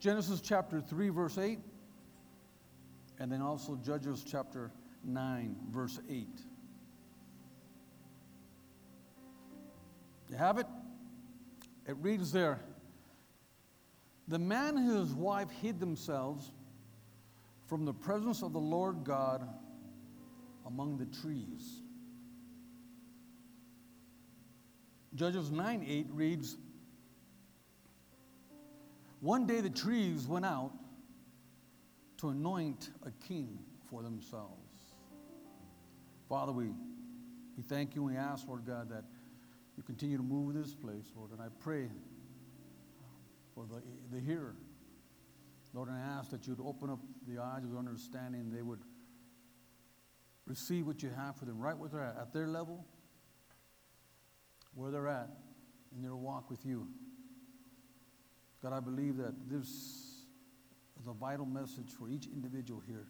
[0.00, 1.58] Genesis chapter 3, verse 8,
[3.18, 4.70] and then also Judges chapter
[5.04, 6.28] 9, verse 8.
[10.30, 10.66] You have it?
[11.86, 12.60] It reads there
[14.28, 16.52] The man and his wife hid themselves
[17.66, 19.48] from the presence of the Lord God
[20.66, 21.82] among the trees.
[25.14, 26.56] Judges 9 8 reads
[29.20, 30.72] One day the trees went out
[32.18, 33.58] to anoint a king
[33.90, 34.94] for themselves.
[36.28, 36.66] Father, we,
[37.56, 39.04] we thank you and we ask, Lord God, that
[39.76, 41.30] you continue to move this place, Lord.
[41.32, 41.88] And I pray
[43.54, 43.82] for the,
[44.14, 44.54] the hearer.
[45.74, 48.80] Lord, and I ask that you'd open up the eyes of their understanding, they would
[50.46, 52.84] receive what you have for them right where they're at, at their level,
[54.74, 55.28] where they're at
[55.94, 56.88] in their walk with you.
[58.62, 59.66] God, I believe that this
[61.00, 63.06] is a vital message for each individual here.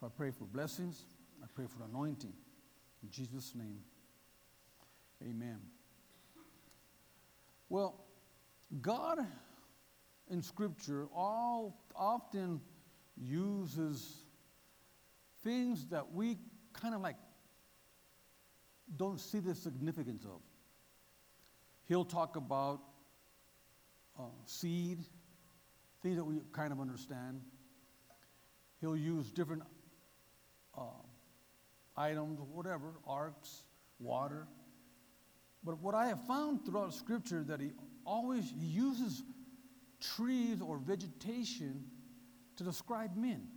[0.00, 1.04] So I pray for blessings.
[1.42, 2.32] I pray for anointing.
[3.02, 3.78] In Jesus' name.
[5.22, 5.60] Amen.
[7.68, 8.04] Well,
[8.80, 9.18] God
[10.30, 12.60] in Scripture all often
[13.16, 14.22] uses
[15.42, 16.38] things that we
[16.72, 17.16] kind of like
[18.96, 20.40] don't see the significance of.
[21.86, 22.80] He'll talk about
[24.18, 24.98] uh, seed,
[26.02, 27.40] things that we kind of understand.
[28.80, 29.62] He'll use different
[30.76, 30.82] uh,
[31.96, 33.62] items, whatever, arcs,
[33.98, 34.46] water.
[35.64, 37.72] But what I have found throughout Scripture that he
[38.04, 39.22] always he uses
[40.00, 41.84] trees or vegetation
[42.56, 43.48] to describe men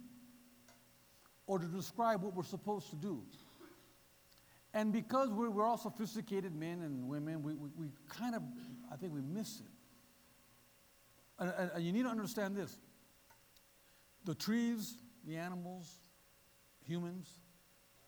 [1.45, 3.23] or to describe what we're supposed to do.
[4.73, 8.43] And because we're, we're all sophisticated men and women, we, we, we kind of,
[8.91, 9.76] I think we miss it.
[11.39, 12.77] And, and, and you need to understand this
[14.25, 15.99] the trees, the animals,
[16.85, 17.29] humans,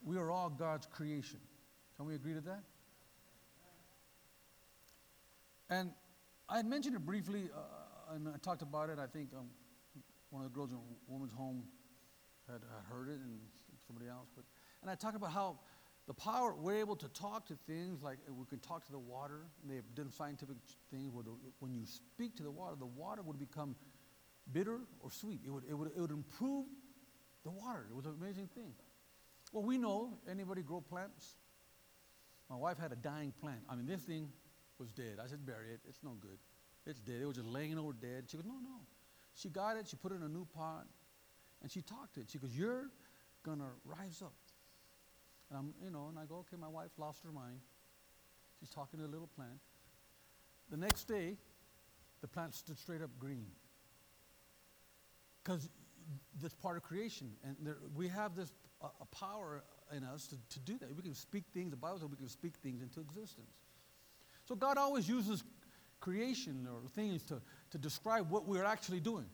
[0.03, 1.39] we are all God's creation.
[1.95, 2.63] Can we agree to that?
[5.69, 5.91] And
[6.47, 8.97] I had mentioned it briefly, uh, and I talked about it.
[8.97, 9.47] I think um,
[10.29, 11.63] one of the girls in a Woman's Home
[12.47, 13.39] had, had heard it, and
[13.85, 14.27] somebody else.
[14.35, 14.45] But
[14.81, 15.59] and I talked about how
[16.09, 19.45] the power we're able to talk to things like we can talk to the water.
[19.61, 20.55] And they've done scientific
[20.89, 23.75] things where the, when you speak to the water, the water would become
[24.51, 25.41] bitter or sweet.
[25.45, 26.65] It would, it would, it would improve
[27.43, 27.85] the water.
[27.91, 28.73] It was an amazing thing.
[29.53, 31.35] Well, we know anybody grow plants?
[32.49, 33.59] My wife had a dying plant.
[33.69, 34.29] I mean, this thing
[34.79, 35.19] was dead.
[35.23, 35.81] I said, bury it.
[35.87, 36.39] It's no good.
[36.87, 37.21] It's dead.
[37.21, 38.23] It was just laying over dead.
[38.25, 38.81] She goes, no, no.
[39.35, 39.87] She got it.
[39.87, 40.87] She put it in a new pot.
[41.61, 42.31] And she talked to it.
[42.31, 42.89] She goes, you're
[43.45, 44.33] to rise up.
[45.49, 47.59] And I'm, you know, and I go, okay, my wife lost her mind.
[48.59, 49.59] She's talking to a little plant.
[50.69, 51.37] The next day,
[52.21, 53.47] the plant stood straight up green.
[55.43, 55.69] Because
[56.41, 57.31] that's part of creation.
[57.43, 59.63] And there, we have this uh, a power
[59.95, 60.95] in us to, to do that.
[60.95, 63.51] We can speak things, the Bible says we can speak things into existence.
[64.45, 65.43] So God always uses
[65.99, 69.25] creation or things to, to describe what we're actually doing.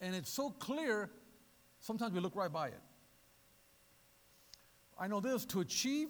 [0.00, 1.10] And it's so clear,
[1.80, 2.80] sometimes we look right by it.
[5.00, 6.08] I know this to achieve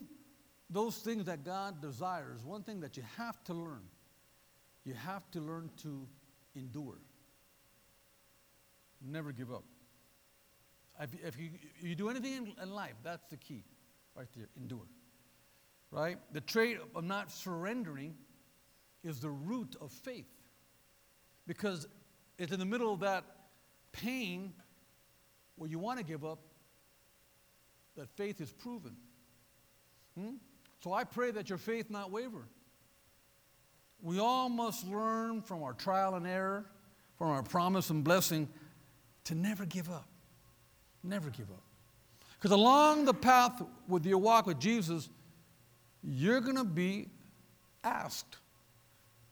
[0.68, 3.84] those things that God desires, one thing that you have to learn,
[4.84, 6.06] you have to learn to
[6.54, 6.98] endure.
[9.00, 9.64] Never give up.
[11.00, 13.64] If, if you, you do anything in, in life, that's the key
[14.14, 14.86] right there endure
[15.90, 16.18] right?
[16.32, 18.14] The trait of not surrendering
[19.02, 20.28] is the root of faith.
[21.46, 21.86] Because
[22.38, 23.24] it's in the middle of that
[23.92, 24.52] pain
[25.56, 26.38] where you want to give up
[27.96, 28.96] that faith is proven.
[30.18, 30.34] Hmm?
[30.82, 32.48] So I pray that your faith not waver.
[34.02, 36.64] We all must learn from our trial and error,
[37.18, 38.48] from our promise and blessing,
[39.24, 40.08] to never give up.
[41.02, 41.62] Never give up.
[42.38, 45.10] Because along the path with your walk with Jesus,
[46.02, 47.08] you're going to be
[47.84, 48.38] asked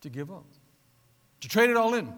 [0.02, 0.44] to give up,
[1.40, 2.12] to trade it all in.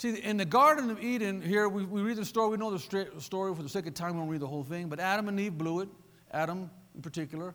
[0.00, 3.20] See, in the Garden of Eden, here we, we read the story, we know the
[3.20, 5.38] story for the sake of time, we won't read the whole thing, but Adam and
[5.38, 5.90] Eve blew it,
[6.32, 7.54] Adam in particular,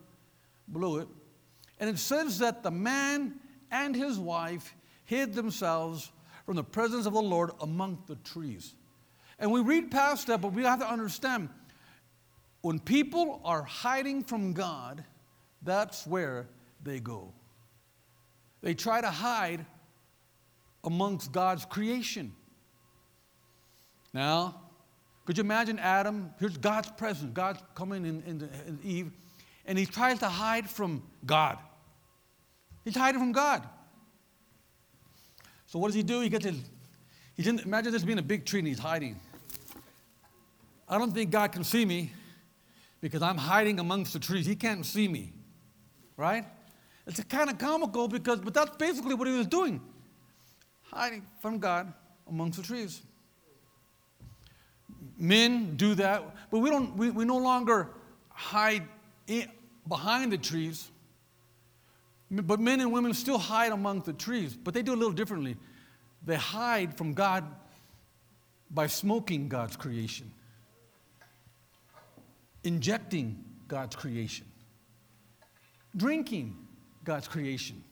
[0.68, 1.08] blew it.
[1.80, 3.34] And it says that the man
[3.72, 4.76] and his wife
[5.06, 6.12] hid themselves
[6.46, 8.76] from the presence of the Lord among the trees.
[9.40, 11.50] And we read past that, but we have to understand
[12.62, 15.04] when people are hiding from God,
[15.64, 16.46] that's where
[16.84, 17.34] they go.
[18.62, 19.66] They try to hide
[20.86, 22.32] amongst God's creation.
[24.16, 24.56] Now,
[25.26, 26.32] could you imagine Adam?
[26.40, 27.32] Here's God's presence.
[27.34, 29.12] God's coming in, in, in Eve,
[29.66, 31.58] and he tries to hide from God.
[32.86, 33.62] He's hiding from God.
[35.66, 36.22] So what does he do?
[36.22, 36.56] He gets his,
[37.36, 39.20] didn't imagine this being a big tree and he's hiding.
[40.88, 42.14] I don't think God can see me
[43.02, 44.46] because I'm hiding amongst the trees.
[44.46, 45.34] He can't see me,
[46.16, 46.46] right?
[47.06, 49.82] It's kind of comical because, but that's basically what he was doing,
[50.84, 51.92] hiding from God
[52.30, 53.02] amongst the trees.
[55.18, 56.96] Men do that, but we don't.
[56.98, 57.90] We, we no longer
[58.30, 58.84] hide
[59.28, 59.50] in,
[59.88, 60.92] behind the trees.
[62.30, 65.58] But men and women still hide among the trees, but they do a little differently.
[66.26, 67.46] They hide from God
[68.70, 70.32] by smoking God's creation,
[72.64, 74.48] injecting God's creation,
[75.96, 76.58] drinking
[77.04, 77.84] God's creation,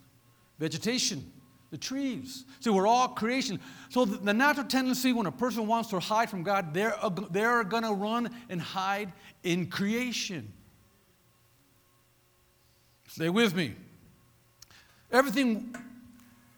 [0.59, 1.31] vegetation,
[1.73, 2.45] the trees.
[2.59, 3.59] So we're all creation.
[3.89, 6.95] So the, the natural tendency when a person wants to hide from God, they're,
[7.31, 9.11] they're going to run and hide
[9.41, 10.53] in creation.
[13.07, 13.73] Stay with me.
[15.11, 15.75] Everything,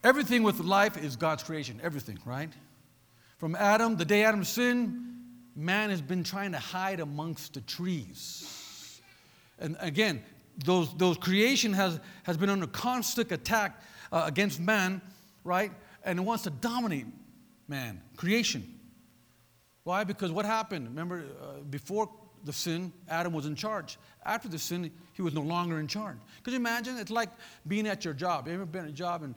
[0.04, 1.80] everything with life is God's creation.
[1.82, 2.50] Everything, right?
[3.38, 4.98] From Adam, the day Adam sinned,
[5.54, 9.00] man has been trying to hide amongst the trees.
[9.58, 10.22] And again,
[10.62, 13.80] those, those creation has, has been under constant attack
[14.12, 15.00] uh, against man,
[15.44, 15.72] right?
[16.04, 17.06] And it wants to dominate
[17.68, 18.74] man, creation.
[19.84, 20.04] Why?
[20.04, 20.88] Because what happened?
[20.88, 22.10] Remember, uh, before
[22.44, 23.98] the sin, Adam was in charge.
[24.24, 26.16] After the sin, he was no longer in charge.
[26.42, 26.96] Could you imagine?
[26.96, 27.30] It's like
[27.66, 28.46] being at your job.
[28.46, 29.34] You ever been at a job and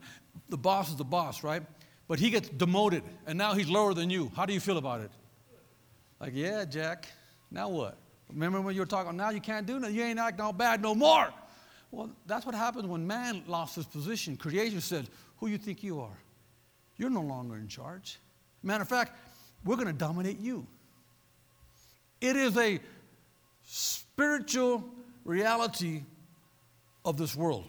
[0.48, 1.62] the boss is the boss, right?
[2.08, 4.30] But he gets demoted and now he's lower than you.
[4.34, 5.10] How do you feel about it?
[6.20, 7.08] Like, yeah, Jack,
[7.50, 7.96] now what?
[8.28, 10.82] Remember when you were talking, now you can't do nothing, you ain't acting all bad
[10.82, 11.28] no more.
[11.90, 14.36] Well, that's what happened when man lost his position.
[14.36, 15.08] Creation said,
[15.38, 16.18] Who you think you are?
[16.96, 18.18] You're no longer in charge.
[18.62, 19.16] Matter of fact,
[19.64, 20.66] we're going to dominate you.
[22.20, 22.78] It is a
[23.64, 24.84] spiritual
[25.24, 26.02] reality
[27.04, 27.64] of this world,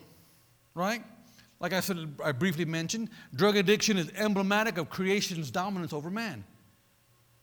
[0.75, 1.03] right?
[1.59, 6.43] Like I said, I briefly mentioned, drug addiction is emblematic of creation's dominance over man.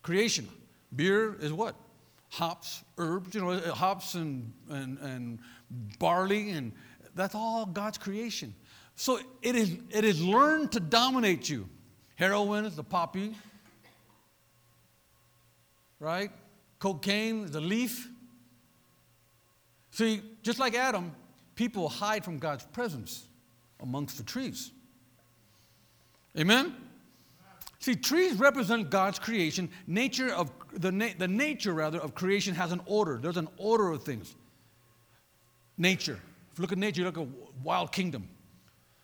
[0.03, 0.49] Creation.
[0.95, 1.75] Beer is what?
[2.31, 5.39] Hops, herbs, you know, uh, hops and, and, and
[5.99, 6.73] barley, and
[7.15, 8.55] that's all God's creation.
[8.97, 11.69] So it is, it is learned to dominate you.
[12.17, 13.35] Heroin is the poppy,
[16.01, 16.31] right?
[16.79, 18.09] Cocaine is the leaf.
[19.93, 21.13] See, just like Adam,
[21.55, 23.27] people hide from God's presence
[23.81, 24.71] amongst the trees.
[26.37, 26.75] Amen?
[27.81, 29.71] See, trees represent God's creation.
[29.87, 33.19] Nature of the, na- the nature rather of creation has an order.
[33.19, 34.35] There's an order of things.
[35.77, 36.19] Nature.
[36.53, 37.29] If you look at nature, you look at a
[37.63, 38.29] wild kingdom.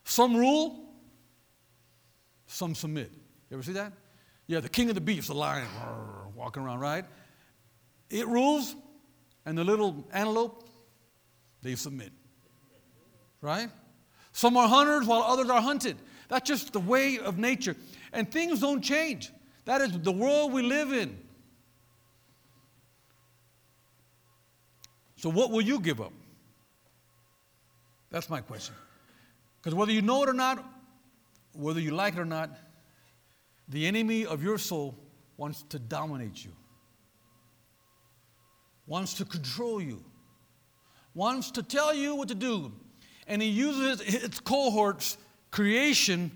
[0.03, 0.89] Some rule,
[2.47, 3.11] some submit.
[3.49, 3.93] You ever see that?
[4.47, 5.67] Yeah, the king of the beasts, the lion,
[6.35, 7.05] walking around, right?
[8.09, 8.75] It rules,
[9.45, 10.67] and the little antelope,
[11.61, 12.11] they submit.
[13.41, 13.69] Right?
[14.33, 15.97] Some are hunters while others are hunted.
[16.27, 17.75] That's just the way of nature.
[18.15, 19.31] And things don't change.
[19.65, 21.19] That is the world we live in.
[25.17, 26.13] So, what will you give up?
[28.09, 28.73] That's my question.
[29.59, 30.63] Because whether you know it or not,
[31.51, 32.51] whether you like it or not,
[33.67, 34.95] the enemy of your soul
[35.35, 36.51] wants to dominate you,
[38.87, 40.01] wants to control you,
[41.13, 42.71] wants to tell you what to do.
[43.27, 45.17] And he uses its cohorts,
[45.51, 46.31] creation,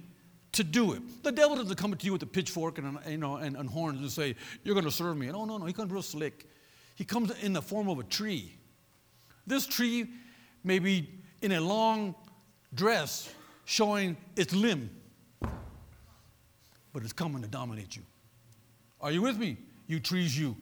[0.54, 1.24] to do it.
[1.24, 4.00] The devil doesn't come to you with a pitchfork and, you know, and, and horns
[4.00, 5.28] and say, You're going to serve me.
[5.28, 5.66] No, no, no.
[5.66, 6.47] He comes real slick.
[6.95, 8.56] He comes in the form of a tree.
[9.47, 10.07] This tree
[10.64, 11.09] may be
[11.42, 12.16] in a long
[12.73, 13.33] dress
[13.66, 14.90] showing its limb,
[15.42, 18.04] but it's coming to dominate you.
[19.02, 19.57] Are you with me?
[19.88, 20.56] You trees, you.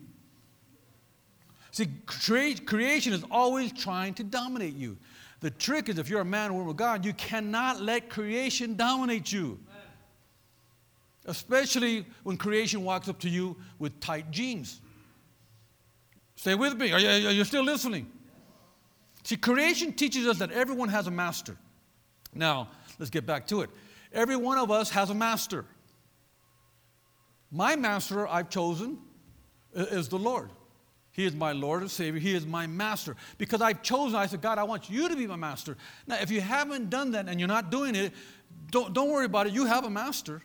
[1.72, 4.98] See, creation is always trying to dominate you.
[5.42, 8.76] The trick is if you're a man or woman of God, you cannot let creation
[8.76, 9.60] dominate you
[11.28, 14.82] especially when creation walks up to you with tight jeans.
[16.36, 16.94] Stay with me.
[16.94, 18.12] Are you, are you, still listening?
[19.24, 21.58] See, creation teaches us that everyone has a master.
[22.34, 23.70] Now, let's get back to it.
[24.14, 25.66] Every one of us has a master.
[27.52, 29.00] My master I've chosen
[29.74, 30.52] is the Lord.
[31.12, 32.20] He is my Lord and Savior.
[32.20, 33.16] He is my master.
[33.40, 35.76] Because I've chosen, I said, God, I want you to be my master.
[36.06, 38.14] Now, if you haven't done that and you're not doing it,
[38.70, 39.54] don't, don't worry about it.
[39.54, 40.44] You have a master.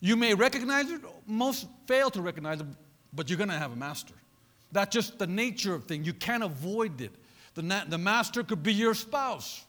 [0.00, 2.66] You may recognize it, most fail to recognize it,
[3.12, 4.14] but you're going to have a master.
[4.72, 6.06] That's just the nature of things.
[6.06, 7.12] You can't avoid it.
[7.54, 9.64] The, na- the master could be your spouse.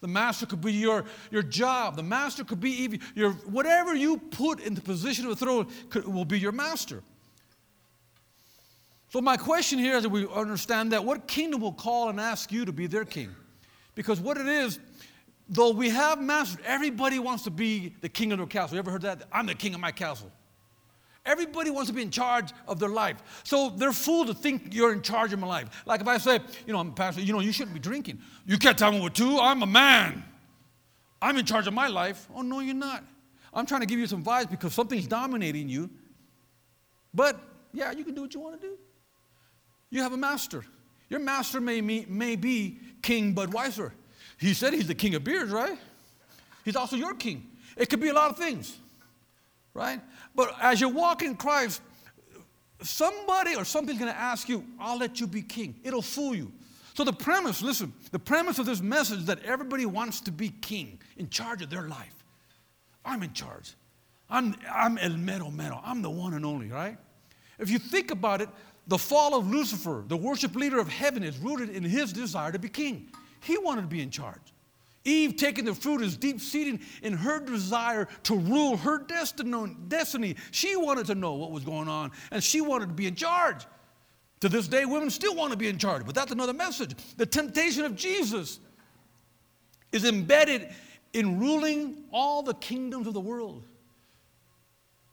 [0.00, 1.96] The master could be your, your job.
[1.96, 6.06] The master could be even your whatever you put in the position of authority could,
[6.06, 7.02] will be your master.
[9.10, 12.52] So my question here is that we understand that what kingdom will call and ask
[12.52, 13.34] you to be their king?
[13.94, 14.78] Because what it is,
[15.48, 18.74] though we have masters, everybody wants to be the king of their castle.
[18.74, 19.22] You ever heard that?
[19.32, 20.30] I'm the king of my castle.
[21.24, 23.42] Everybody wants to be in charge of their life.
[23.42, 25.82] So they're fooled to think you're in charge of my life.
[25.84, 28.20] Like if I say, you know, I'm a pastor, you know, you shouldn't be drinking.
[28.46, 29.38] You can't tell me what to.
[29.38, 30.24] I'm a man.
[31.20, 32.28] I'm in charge of my life.
[32.34, 33.02] Oh, no, you're not.
[33.52, 35.90] I'm trying to give you some advice because something's dominating you.
[37.12, 37.40] But
[37.72, 38.78] yeah, you can do what you want to do.
[39.90, 40.64] You have a master.
[41.08, 43.92] Your master may, may be King Budweiser.
[44.38, 45.78] He said he's the king of beards, right?
[46.64, 47.48] He's also your king.
[47.76, 48.76] It could be a lot of things,
[49.74, 50.00] right?
[50.34, 51.80] But as you walk in Christ,
[52.82, 55.76] somebody or something's going to ask you, I'll let you be king.
[55.84, 56.52] It'll fool you.
[56.94, 60.48] So, the premise, listen, the premise of this message is that everybody wants to be
[60.48, 62.24] king, in charge of their life.
[63.04, 63.74] I'm in charge.
[64.30, 65.80] I'm, I'm el mero mero.
[65.84, 66.96] I'm the one and only, right?
[67.58, 68.48] If you think about it,
[68.86, 72.58] the fall of Lucifer, the worship leader of heaven, is rooted in his desire to
[72.58, 73.10] be king.
[73.40, 74.40] He wanted to be in charge.
[75.04, 80.36] Eve taking the fruit is deep seated in her desire to rule her destiny.
[80.50, 83.66] She wanted to know what was going on and she wanted to be in charge.
[84.40, 86.94] To this day, women still want to be in charge, but that's another message.
[87.16, 88.60] The temptation of Jesus
[89.92, 90.68] is embedded
[91.12, 93.64] in ruling all the kingdoms of the world.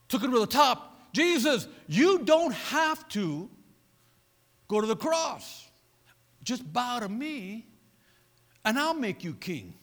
[0.10, 1.14] Took it to the top.
[1.14, 3.50] Jesus, you don't have to
[4.68, 5.70] go to the cross.
[6.44, 7.68] Just bow to me
[8.66, 9.74] and I'll make you king.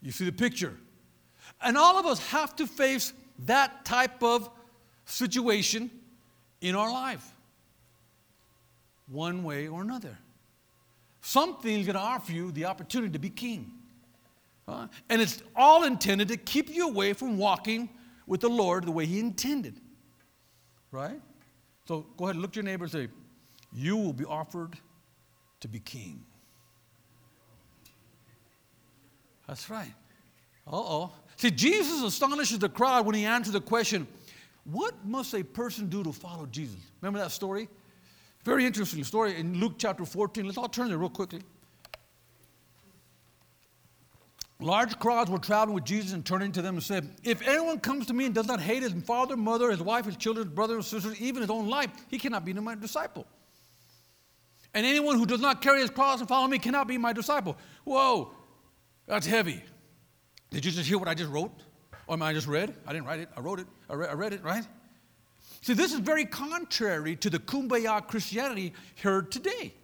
[0.00, 0.74] You see the picture?
[1.60, 3.12] And all of us have to face
[3.46, 4.48] that type of
[5.04, 5.90] situation
[6.60, 7.26] in our life,
[9.08, 10.18] one way or another.
[11.20, 13.72] Something's going to offer you the opportunity to be king.
[14.66, 17.88] And it's all intended to keep you away from walking
[18.26, 19.80] with the Lord the way He intended.
[20.90, 21.20] Right?
[21.86, 23.08] So go ahead and look at your neighbor and say,
[23.72, 24.76] You will be offered
[25.60, 26.24] to be king.
[29.48, 29.92] That's right.
[30.66, 31.12] Uh oh.
[31.36, 34.06] See, Jesus astonishes the crowd when he answers the question,
[34.64, 36.76] What must a person do to follow Jesus?
[37.00, 37.68] Remember that story?
[38.44, 40.44] Very interesting story in Luke chapter 14.
[40.44, 41.40] Let's all turn there real quickly.
[44.60, 48.06] Large crowds were traveling with Jesus and turning to them and said, If anyone comes
[48.06, 51.20] to me and does not hate his father, mother, his wife, his children, brothers sisters,
[51.20, 53.24] even his own life, he cannot be my disciple.
[54.74, 57.56] And anyone who does not carry his cross and follow me cannot be my disciple.
[57.84, 58.32] Whoa,
[59.08, 59.62] that's heavy.
[60.50, 61.52] Did you just hear what I just wrote?
[62.06, 62.74] Or am I just read?
[62.86, 63.28] I didn't write it.
[63.36, 63.66] I wrote it.
[63.90, 64.66] I, re- I read it, right?
[65.60, 68.72] See, this is very contrary to the kumbaya Christianity
[69.02, 69.74] heard today.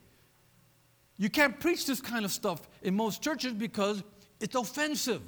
[1.16, 4.02] You can't preach this kind of stuff in most churches because
[4.40, 5.22] it's offensive.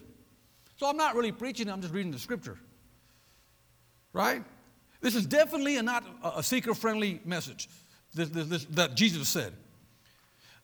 [0.77, 2.59] So I'm not really preaching, I'm just reading the scripture.
[4.13, 4.45] Right?
[5.01, 7.69] This is definitely a not a seeker friendly message
[8.15, 9.53] this, this, this, that Jesus said.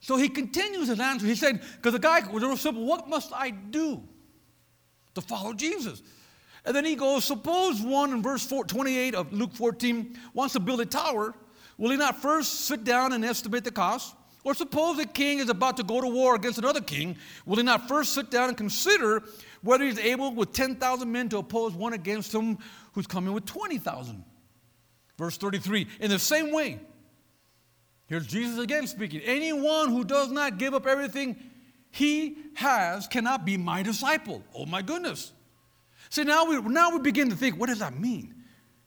[0.03, 1.27] So he continues his answer.
[1.27, 4.03] He said, because the guy was real simple, what must I do
[5.15, 6.03] to follow Jesus?
[6.65, 10.61] And then he goes, suppose one in verse 4, 28 of Luke 14 wants to
[10.61, 11.35] build a tower,
[11.79, 14.17] will he not first sit down and estimate the cost?
[14.45, 17.17] Or suppose a king is about to go to war against another king,
[17.47, 19.23] will he not first sit down and consider
[19.63, 22.59] whether he's able with 10,000 men to oppose one against him
[22.93, 24.25] who's coming with 20,000?
[25.17, 26.81] Verse 33 In the same way,
[28.13, 29.23] Here's Jesus again speaking.
[29.23, 31.35] Anyone who does not give up everything
[31.91, 34.43] he has cannot be my disciple.
[34.55, 35.33] Oh my goodness.
[36.11, 38.35] See, now we, now we begin to think, what does that mean?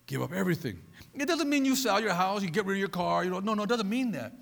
[0.06, 0.80] Give up everything.
[1.16, 3.24] It doesn't mean you sell your house, you get rid of your car.
[3.24, 4.34] You know, no, no, it doesn't mean that.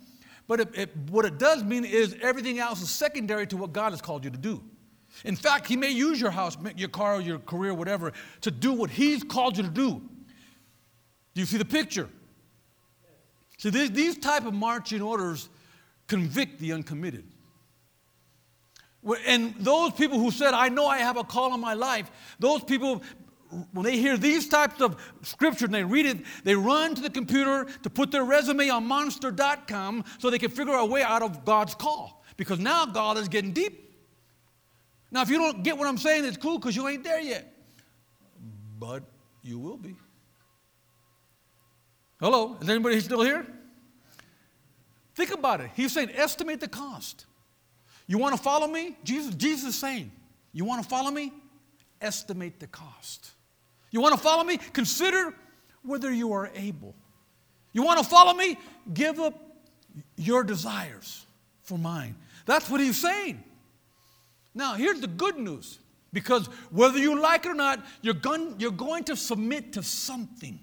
[0.49, 3.93] But it, it, what it does mean is everything else is secondary to what God
[3.93, 4.61] has called you to do.
[5.23, 8.11] In fact, He may use your house, your car, your career, whatever,
[8.41, 10.01] to do what He's called you to do.
[11.35, 12.09] Do you see the picture?
[13.63, 15.47] See, these, these type of marching orders
[16.07, 17.23] convict the uncommitted.
[19.25, 22.61] And those people who said, I know I have a call on my life, those
[22.61, 23.01] people,
[23.71, 27.09] when they hear these types of scripture and they read it, they run to the
[27.09, 31.45] computer to put their resume on monster.com so they can figure a way out of
[31.45, 32.21] God's call.
[32.35, 33.95] Because now God is getting deep.
[35.09, 37.49] Now, if you don't get what I'm saying, it's cool because you ain't there yet.
[38.77, 39.03] But
[39.41, 39.95] you will be.
[42.23, 43.45] Hello, is anybody still here?
[45.13, 45.71] Think about it.
[45.75, 47.25] He's saying, estimate the cost.
[48.07, 48.95] You want to follow me?
[49.03, 50.09] Jesus, Jesus is saying,
[50.53, 51.33] you want to follow me?
[51.99, 53.31] Estimate the cost.
[53.91, 54.55] You want to follow me?
[54.55, 55.33] Consider
[55.83, 56.95] whether you are able.
[57.73, 58.57] You want to follow me?
[58.93, 59.37] Give up
[60.15, 61.25] your desires
[61.63, 62.15] for mine.
[62.45, 63.43] That's what he's saying.
[64.55, 65.77] Now, here's the good news
[66.13, 70.57] because whether you like it or not, you're going, you're going to submit to something.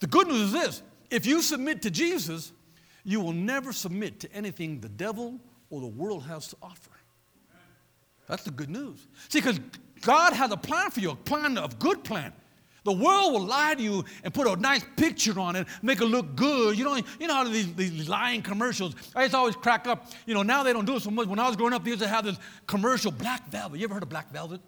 [0.00, 2.52] The good news is this if you submit to Jesus,
[3.04, 5.38] you will never submit to anything the devil
[5.70, 6.90] or the world has to offer.
[8.26, 9.06] That's the good news.
[9.28, 9.60] See, because
[10.02, 12.32] God has a plan for you, a plan of good plan.
[12.84, 16.06] The world will lie to you and put a nice picture on it, make it
[16.06, 16.78] look good.
[16.78, 20.10] You know, you know how these, these lying commercials, I used to always crack up.
[20.24, 21.26] You know, now they don't do it so much.
[21.26, 23.78] When I was growing up, they used to have this commercial, Black Velvet.
[23.78, 24.60] You ever heard of Black Velvet?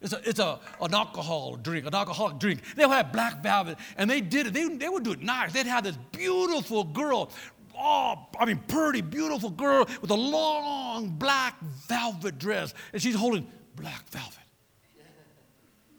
[0.00, 2.60] It's, a, it's a, an alcohol drink, an alcoholic drink.
[2.76, 4.52] They'll have Black Velvet, and they did it.
[4.52, 5.52] They, they would do it nice.
[5.52, 7.30] They'd have this beautiful girl
[7.76, 11.58] oh, I mean, pretty, beautiful girl with a long black
[11.88, 13.46] velvet dress, and she's holding
[13.76, 14.38] black velvet.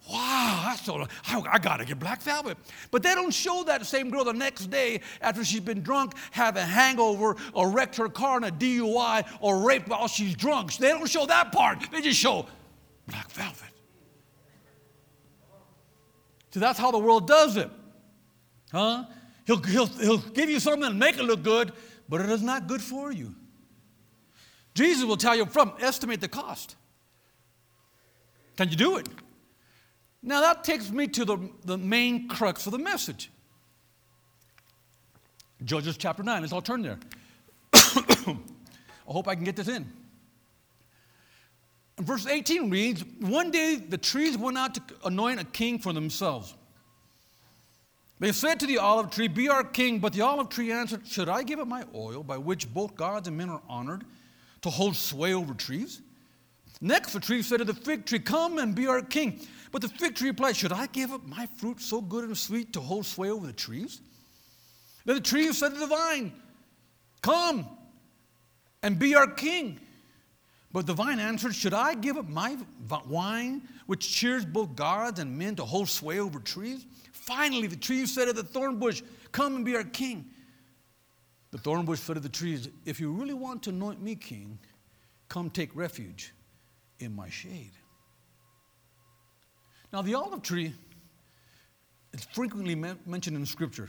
[0.08, 2.56] Wow, that's so, I, I got to get black velvet.
[2.92, 6.56] But they don't show that same girl the next day after she's been drunk, have
[6.56, 10.76] a hangover, or wrecked her car in a DUI, or raped while she's drunk.
[10.76, 11.90] They don't show that part.
[11.90, 12.46] They just show
[13.08, 13.64] black velvet.
[16.56, 17.70] See, that's how the world does it.
[18.72, 19.04] Huh?
[19.46, 21.70] He'll, he'll, he'll give you something and make it look good,
[22.08, 23.34] but it is not good for you.
[24.72, 26.76] Jesus will tell you from estimate the cost.
[28.56, 29.06] Can you do it?
[30.22, 31.36] Now that takes me to the,
[31.66, 33.30] the main crux of the message.
[35.62, 36.40] Judges chapter 9.
[36.40, 36.98] Let's all turn there.
[37.74, 38.34] I
[39.04, 39.92] hope I can get this in.
[41.98, 46.54] Verse 18 reads One day the trees went out to anoint a king for themselves.
[48.18, 49.98] They said to the olive tree, Be our king.
[49.98, 53.28] But the olive tree answered, Should I give up my oil, by which both gods
[53.28, 54.04] and men are honored,
[54.62, 56.02] to hold sway over trees?
[56.80, 59.40] Next, the tree said to the fig tree, Come and be our king.
[59.72, 62.72] But the fig tree replied, Should I give up my fruit so good and sweet
[62.74, 64.00] to hold sway over the trees?
[65.04, 66.32] Then the tree said to the vine,
[67.22, 67.66] Come
[68.82, 69.80] and be our king.
[70.76, 72.54] But the vine answered, Should I give up my
[73.08, 76.84] wine, which cheers both gods and men to hold sway over trees?
[77.12, 79.00] Finally, the tree said to the thorn bush,
[79.32, 80.26] Come and be our king.
[81.50, 84.58] The thorn bush said to the trees, If you really want to anoint me king,
[85.30, 86.34] come take refuge
[86.98, 87.72] in my shade.
[89.94, 90.74] Now, the olive tree
[92.12, 93.88] is frequently mentioned in Scripture.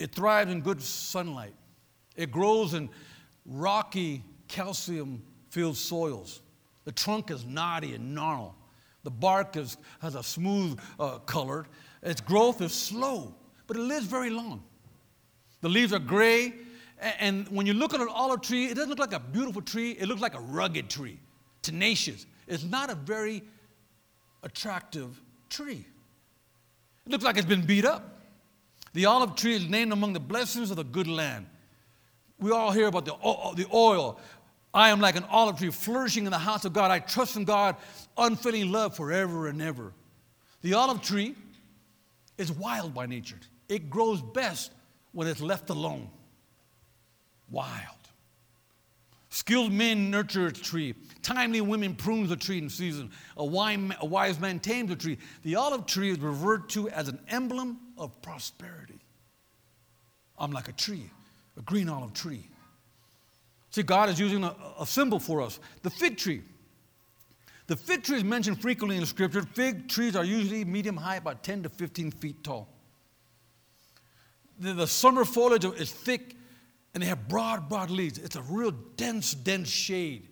[0.00, 1.54] It thrives in good sunlight,
[2.16, 2.90] it grows in
[3.46, 5.22] rocky, calcium
[5.54, 6.40] filled soils.
[6.84, 8.54] The trunk is knotty and gnarled.
[9.04, 11.66] The bark is, has a smooth uh, color.
[12.02, 13.32] Its growth is slow,
[13.68, 14.64] but it lives very long.
[15.60, 16.52] The leaves are gray,
[17.20, 19.92] and when you look at an olive tree, it doesn't look like a beautiful tree,
[19.92, 21.20] it looks like a rugged tree,
[21.62, 22.26] tenacious.
[22.48, 23.42] It's not a very
[24.42, 25.86] attractive tree.
[27.06, 28.22] It looks like it's been beat up.
[28.92, 31.46] The olive tree is named among the blessings of the good land.
[32.38, 33.12] We all hear about the,
[33.56, 34.18] the oil.
[34.74, 36.90] I am like an olive tree flourishing in the house of God.
[36.90, 37.76] I trust in God,
[38.18, 39.92] unfailing love forever and ever.
[40.62, 41.36] The olive tree
[42.36, 43.38] is wild by nature.
[43.68, 44.72] It grows best
[45.12, 46.10] when it's left alone.
[47.48, 47.94] Wild.
[49.28, 50.94] Skilled men nurture a tree.
[51.22, 53.10] Timely women prunes the tree in season.
[53.36, 55.18] A, wise man tames the tree.
[55.42, 59.00] The olive tree is referred to as an emblem of prosperity.
[60.38, 61.10] I'm like a tree,
[61.56, 62.48] a green olive tree.
[63.74, 66.42] See, God is using a, a symbol for us the fig tree.
[67.66, 69.42] The fig tree is mentioned frequently in the scripture.
[69.42, 72.68] Fig trees are usually medium high, about 10 to 15 feet tall.
[74.60, 76.36] The, the summer foliage is thick
[76.94, 78.16] and they have broad, broad leaves.
[78.18, 80.28] It's a real dense, dense shade.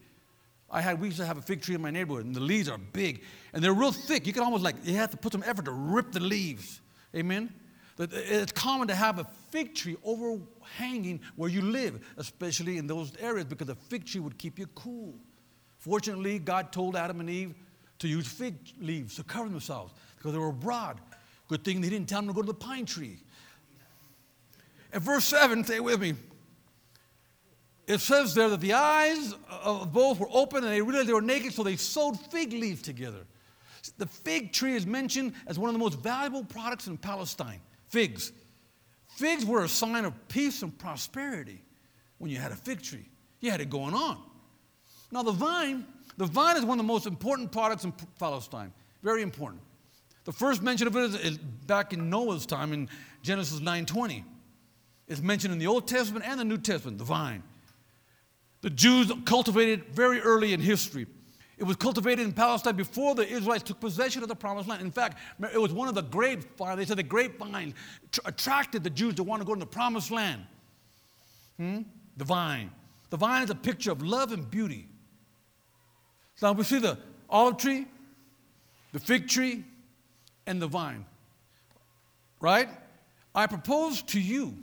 [0.70, 2.68] I had, we used to have a fig tree in my neighborhood, and the leaves
[2.68, 4.24] are big, and they're real thick.
[4.24, 6.80] You can almost like, you have to put some effort to rip the leaves.
[7.12, 7.52] Amen?
[7.98, 13.44] It's common to have a fig tree overhanging where you live, especially in those areas,
[13.44, 15.14] because a fig tree would keep you cool.
[15.78, 17.54] Fortunately, God told Adam and Eve
[17.98, 21.00] to use fig leaves to cover themselves because they were broad.
[21.48, 23.18] Good thing they didn't tell them to go to the pine tree.
[24.92, 26.14] At verse 7, stay with me,
[27.86, 31.20] it says there that the eyes of both were open and they realized they were
[31.20, 33.24] naked, so they sewed fig leaves together.
[33.98, 37.60] The fig tree is mentioned as one of the most valuable products in Palestine
[37.92, 38.32] figs.
[39.06, 41.62] Figs were a sign of peace and prosperity
[42.18, 43.06] when you had a fig tree.
[43.40, 44.18] You had it going on.
[45.10, 45.84] Now, the vine,
[46.16, 48.72] the vine is one of the most important products in Palestine.
[49.02, 49.60] Very important.
[50.24, 52.88] The first mention of it is, back in Noah's time in
[53.22, 54.24] Genesis 9:20.
[55.08, 57.42] It's mentioned in the Old Testament and the New Testament, the vine.
[58.62, 61.06] The Jews cultivated very early in history.
[61.62, 64.82] It was cultivated in Palestine before the Israelites took possession of the promised land.
[64.82, 65.18] In fact,
[65.54, 66.76] it was one of the grapevines.
[66.76, 67.72] They said the grapevine
[68.24, 70.44] attracted the Jews to want to go to the promised land.
[71.58, 71.82] Hmm?
[72.16, 72.72] The vine.
[73.10, 74.88] The vine is a picture of love and beauty.
[76.42, 76.98] Now we see the
[77.30, 77.86] olive tree,
[78.92, 79.62] the fig tree,
[80.48, 81.06] and the vine.
[82.40, 82.70] Right?
[83.36, 84.58] I propose to you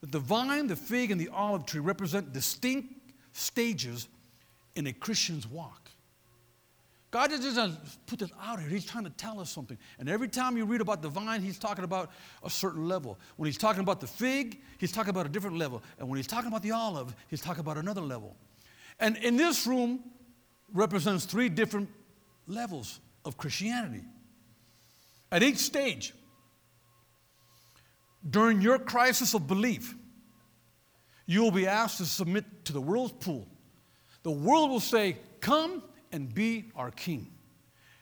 [0.00, 2.94] that the vine, the fig, and the olive tree represent distinct
[3.32, 4.06] stages
[4.76, 5.90] in a Christian's walk.
[7.16, 8.68] God just doesn't put this out here.
[8.68, 9.78] He's trying to tell us something.
[9.98, 12.10] And every time you read about the vine, he's talking about
[12.42, 13.18] a certain level.
[13.36, 15.82] When he's talking about the fig, he's talking about a different level.
[15.98, 18.36] And when he's talking about the olive, he's talking about another level.
[19.00, 20.00] And in this room
[20.74, 21.88] represents three different
[22.46, 24.04] levels of Christianity.
[25.32, 26.12] At each stage,
[28.28, 29.94] during your crisis of belief,
[31.24, 33.48] you will be asked to submit to the world's pool.
[34.22, 37.30] The world will say, Come and be our king.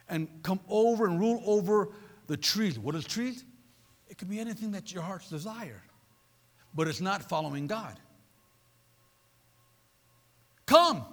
[0.09, 1.91] And come over and rule over
[2.27, 2.79] the trees.
[2.79, 3.45] What is trees?
[4.09, 5.83] It could be anything that your heart's desire,
[6.75, 7.99] but it's not following God.
[10.67, 11.05] Come.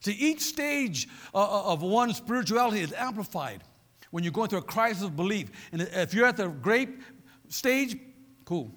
[0.00, 3.64] See, each stage uh, uh, of one's spirituality is amplified
[4.10, 5.50] when you're going through a crisis of belief.
[5.72, 7.02] And if you're at the grape
[7.48, 7.96] stage,
[8.44, 8.72] cool.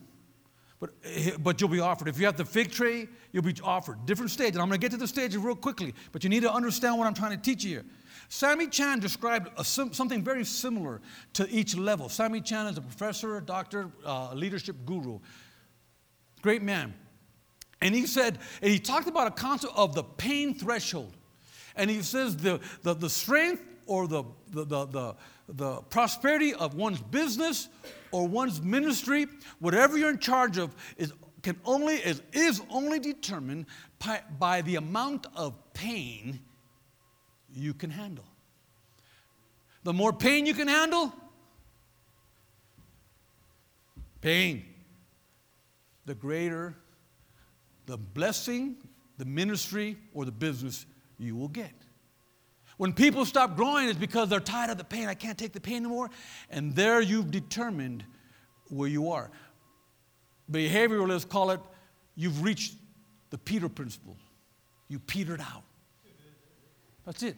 [0.79, 2.07] But, eh, but you'll be offered.
[2.07, 4.05] If you have the fig tree, you'll be offered.
[4.05, 4.53] Different stage.
[4.53, 6.97] And I'm going to get to the stages real quickly, but you need to understand
[6.97, 7.85] what I'm trying to teach you here.
[8.29, 11.01] Sammy Chand described sim- something very similar
[11.33, 12.07] to each level.
[12.09, 15.19] Sammy Chand is a professor, a doctor, uh, leadership guru.
[16.41, 16.93] Great man.
[17.81, 21.13] And he said, and he talked about a concept of the pain threshold.
[21.75, 25.15] And he says the, the, the strength or the, the, the, the,
[25.49, 27.67] the prosperity of one's business
[28.11, 29.27] or one's ministry,
[29.59, 33.65] whatever you're in charge of, is, can only, is, is only determined
[34.05, 36.39] by, by the amount of pain
[37.53, 38.25] you can handle.
[39.83, 41.13] The more pain you can handle,
[44.21, 44.65] pain,
[46.05, 46.75] the greater
[47.89, 48.75] the blessing,
[49.17, 50.85] the ministry, or the business
[51.17, 51.73] you will get.
[52.79, 55.09] When people stop growing, it's because they're tired of the pain.
[55.09, 56.09] I can't take the pain anymore.
[56.49, 58.05] And there you've determined
[58.69, 59.29] where you are.
[60.49, 61.59] Behavioralists call it
[62.15, 62.75] you've reached
[63.31, 64.15] the Peter principle.
[64.87, 65.63] You petered out.
[67.05, 67.35] That's it.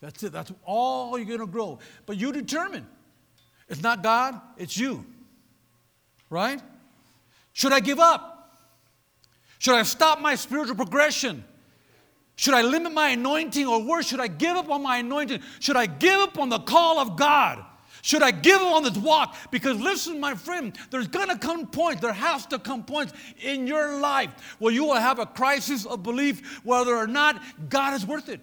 [0.00, 0.30] That's it.
[0.30, 1.80] That's all you're going to grow.
[2.06, 2.86] But you determine.
[3.68, 5.04] It's not God, it's you.
[6.30, 6.62] Right?
[7.52, 8.60] Should I give up?
[9.58, 11.42] Should I stop my spiritual progression?
[12.42, 15.42] Should I limit my anointing or worse, should I give up on my anointing?
[15.60, 17.64] Should I give up on the call of God?
[18.02, 19.36] Should I give up on this walk?
[19.52, 24.00] Because listen, my friend, there's gonna come points, there has to come points in your
[24.00, 28.28] life where you will have a crisis of belief whether or not God is worth
[28.28, 28.40] it.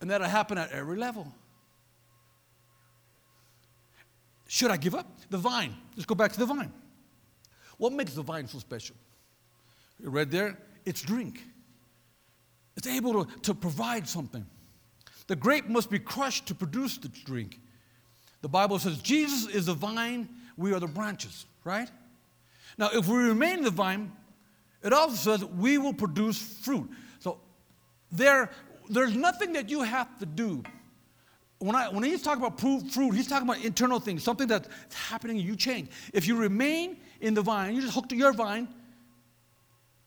[0.00, 1.26] And that'll happen at every level.
[4.46, 5.08] Should I give up?
[5.28, 5.74] The vine.
[5.96, 6.72] Let's go back to the vine.
[7.78, 8.94] What makes the vine so special?
[10.02, 10.58] Read there?
[10.84, 11.42] It's drink.
[12.76, 14.44] It's able to, to provide something.
[15.26, 17.60] The grape must be crushed to produce the drink.
[18.40, 21.88] The Bible says Jesus is the vine, we are the branches, right?
[22.76, 24.10] Now, if we remain in the vine,
[24.82, 26.90] it also says we will produce fruit.
[27.20, 27.38] So
[28.10, 28.50] there,
[28.88, 30.62] there's nothing that you have to do.
[31.58, 35.36] When, I, when he's talking about fruit, he's talking about internal things, something that's happening,
[35.36, 35.90] you change.
[36.12, 38.66] If you remain in the vine, you just hook to your vine,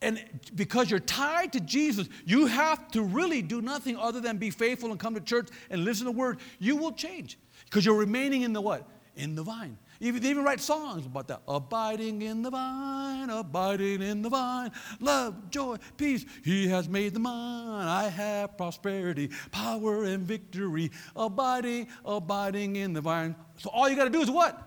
[0.02, 0.22] and
[0.54, 4.90] because you're tied to Jesus, you have to really do nothing other than be faithful
[4.90, 6.38] and come to church and listen to the word.
[6.58, 8.86] You will change because you're remaining in the what?
[9.16, 9.78] In the vine.
[10.00, 11.40] Even, they even write songs about that.
[11.48, 16.26] Abiding in the vine, abiding in the vine, love, joy, peace.
[16.44, 17.88] He has made the mine.
[17.88, 20.90] I have prosperity, power, and victory.
[21.14, 23.34] Abiding, abiding in the vine.
[23.56, 24.62] So all you got to do is what?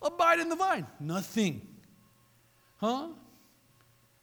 [0.00, 0.86] Abide in the vine.
[1.00, 1.66] Nothing.
[2.76, 3.08] Huh?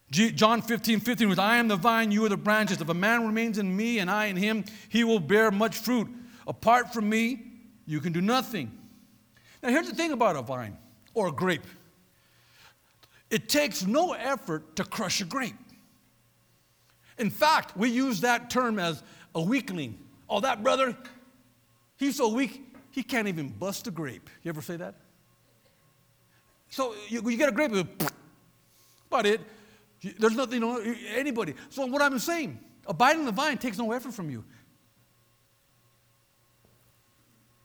[0.09, 2.79] John 15, 15 was, I am the vine, you are the branches.
[2.79, 6.07] If a man remains in me and I in him, he will bear much fruit.
[6.47, 7.47] Apart from me,
[7.85, 8.71] you can do nothing.
[9.61, 10.77] Now, here's the thing about a vine
[11.13, 11.65] or a grape
[13.29, 15.55] it takes no effort to crush a grape.
[17.17, 19.03] In fact, we use that term as
[19.35, 19.99] a weakling.
[20.29, 20.95] Oh, that brother,
[21.97, 24.29] he's so weak, he can't even bust a grape.
[24.43, 24.95] You ever say that?
[26.69, 27.73] So you, you get a grape,
[29.09, 29.41] but it.
[30.01, 30.63] There's nothing,
[31.15, 31.55] anybody.
[31.69, 34.43] So what I'm saying, abiding in the vine takes no effort from you.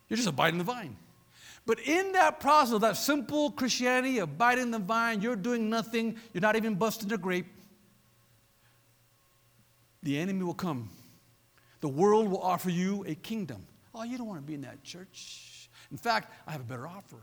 [0.08, 0.96] You're just abiding the vine.
[1.64, 6.16] But in that process, of that simple Christianity, abiding in the vine, you're doing nothing,
[6.32, 7.46] you're not even busting a grape,
[10.02, 10.90] the enemy will come.
[11.80, 13.64] The world will offer you a kingdom.
[13.94, 15.68] Oh, you don't want to be in that church.
[15.90, 17.18] In fact, I have a better offer.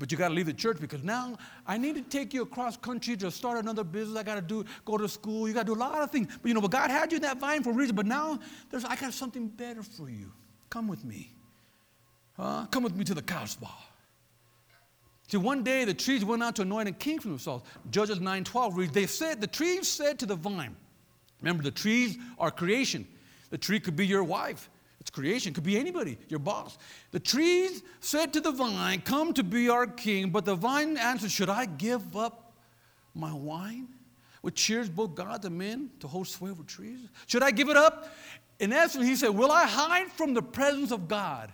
[0.00, 1.36] But you got to leave the church because now
[1.66, 4.16] I need to take you across country to start another business.
[4.16, 5.46] I got to do go to school.
[5.46, 6.26] You got to do a lot of things.
[6.40, 7.94] But you know, but God had you in that vine for a reason.
[7.94, 8.38] But now
[8.70, 10.32] there's I got something better for you.
[10.70, 11.34] Come with me.
[12.32, 12.66] Huh?
[12.70, 13.68] Come with me to the Casbah.
[15.28, 17.64] See, one day the trees went out to anoint a king for themselves.
[17.90, 20.74] Judges 9:12 reads, they said, the trees said to the vine,
[21.42, 23.06] Remember, the trees are creation.
[23.50, 24.70] The tree could be your wife.
[25.10, 25.50] It's creation.
[25.50, 26.78] It could be anybody, your boss.
[27.10, 30.30] The trees said to the vine, Come to be our king.
[30.30, 32.52] But the vine answered, Should I give up
[33.12, 33.88] my wine,
[34.40, 37.00] which cheers both God and men to hold sway over trees?
[37.26, 38.08] Should I give it up?
[38.60, 41.50] In essence, he said, Will I hide from the presence of God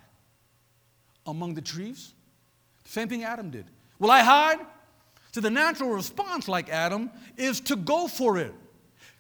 [1.24, 2.12] among the trees?
[2.84, 3.64] Same thing Adam did.
[3.98, 4.58] Will I hide?
[5.32, 8.54] So the natural response, like Adam, is to go for it.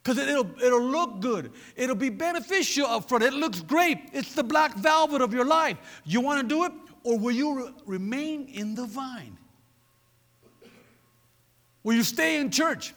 [0.06, 1.50] Because it'll, it'll look good.
[1.74, 3.24] It'll be beneficial up front.
[3.24, 3.98] It looks great.
[4.12, 5.78] It's the black velvet of your life.
[6.04, 6.70] You want to do it,
[7.02, 9.36] or will you re- remain in the vine?
[11.82, 12.94] Will you stay in church?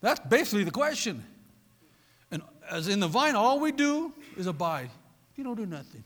[0.00, 1.22] That's basically the question.
[2.30, 4.88] And as in the vine, all we do is abide.
[5.36, 6.02] You don't do nothing.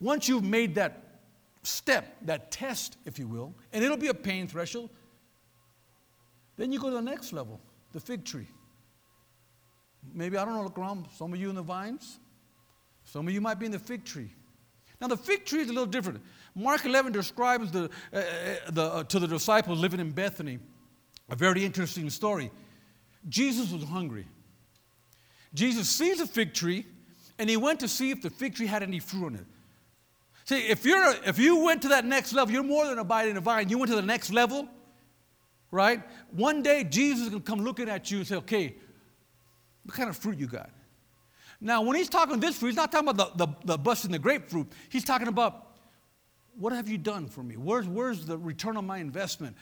[0.00, 1.20] Once you've made that
[1.62, 4.90] step, that test, if you will, and it'll be a pain threshold,
[6.56, 7.60] then you go to the next level,
[7.92, 8.48] the fig tree.
[10.14, 12.18] Maybe, I don't know, look around, some of you in the vines,
[13.04, 14.32] some of you might be in the fig tree.
[15.00, 16.20] Now, the fig tree is a little different.
[16.54, 18.22] Mark 11 describes the, uh, uh
[18.70, 20.58] the, uh, to the disciples living in Bethany
[21.32, 22.50] a very interesting story.
[23.28, 24.26] Jesus was hungry.
[25.54, 26.86] Jesus sees a fig tree,
[27.38, 29.46] and he went to see if the fig tree had any fruit on it.
[30.44, 33.34] See, if, you're, if you went to that next level, you're more than abiding in
[33.36, 33.68] the vine.
[33.68, 34.68] You went to the next level,
[35.72, 36.02] right?
[36.30, 38.76] One day, Jesus is going to come looking at you and say, okay,
[39.82, 40.70] what kind of fruit you got?
[41.60, 44.18] Now, when he's talking this fruit, he's not talking about the, the, the busting the
[44.18, 44.70] grapefruit.
[44.90, 45.68] He's talking about,
[46.58, 47.56] what have you done for me?
[47.56, 49.56] Where's, where's the return on my investment?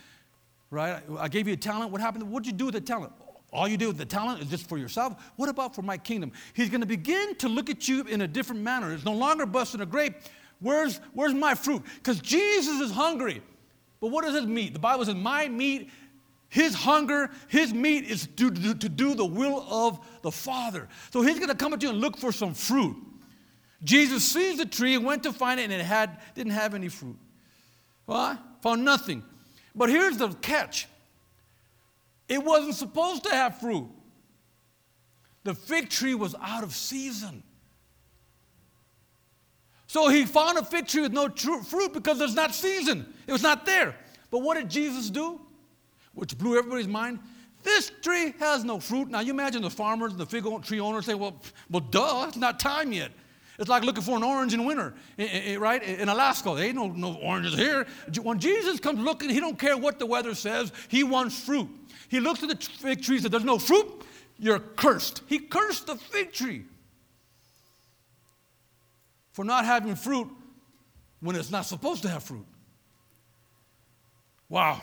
[0.70, 1.02] Right?
[1.18, 1.92] I gave you a talent.
[1.92, 2.30] What happened?
[2.30, 3.12] What'd you do with the talent?
[3.52, 5.14] All you do with the talent is just for yourself.
[5.36, 6.32] What about for my kingdom?
[6.54, 8.92] He's going to begin to look at you in a different manner.
[8.92, 10.14] It's no longer busting a grape.
[10.60, 11.82] Where's, where's my fruit?
[11.96, 13.42] Because Jesus is hungry.
[14.00, 14.72] But what is his meat?
[14.72, 15.90] The Bible says, My meat,
[16.48, 20.88] his hunger, his meat is to, to, to do the will of the Father.
[21.10, 22.96] So he's going to come at you and look for some fruit.
[23.82, 27.16] Jesus sees the tree, went to find it, and it had, didn't have any fruit.
[28.06, 29.22] Well, found nothing.
[29.74, 30.88] But here's the catch
[32.28, 33.88] it wasn't supposed to have fruit.
[35.42, 37.42] The fig tree was out of season.
[39.90, 43.12] So he found a fig tree with no fruit because there's not season.
[43.26, 43.96] It was not there.
[44.30, 45.40] But what did Jesus do?
[46.14, 47.18] Which blew everybody's mind.
[47.64, 49.08] This tree has no fruit.
[49.08, 52.36] Now you imagine the farmers and the fig tree owners say, well, well, duh, it's
[52.36, 53.10] not time yet.
[53.58, 54.94] It's like looking for an orange in winter,
[55.58, 55.82] right?
[55.82, 57.84] In Alaska, there ain't no, no oranges here.
[58.22, 60.70] When Jesus comes looking, he don't care what the weather says.
[60.86, 61.68] He wants fruit.
[62.08, 64.04] He looks at the fig tree and says, there's no fruit.
[64.38, 65.22] You're cursed.
[65.26, 66.66] He cursed the fig tree
[69.32, 70.28] for not having fruit
[71.20, 72.46] when it's not supposed to have fruit.
[74.48, 74.82] Wow.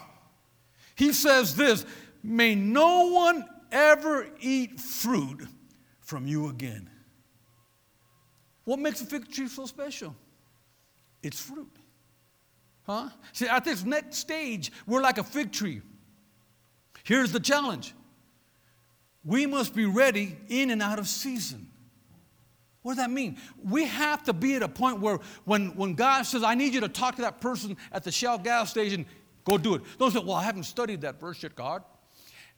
[0.95, 1.85] He says this
[2.23, 5.45] May no one ever eat fruit
[5.99, 6.89] from you again.
[8.63, 10.15] What makes a fig tree so special?
[11.23, 11.71] It's fruit.
[12.85, 13.09] Huh?
[13.33, 15.81] See, at this next stage, we're like a fig tree.
[17.03, 17.93] Here's the challenge
[19.23, 21.69] we must be ready in and out of season.
[22.87, 23.35] What does that mean?
[23.61, 26.79] We have to be at a point where when, when God says, I need you
[26.79, 29.05] to talk to that person at the Shell gas station,
[29.43, 29.81] go do it.
[29.99, 31.83] Don't say, Well, I haven't studied that verse yet, God.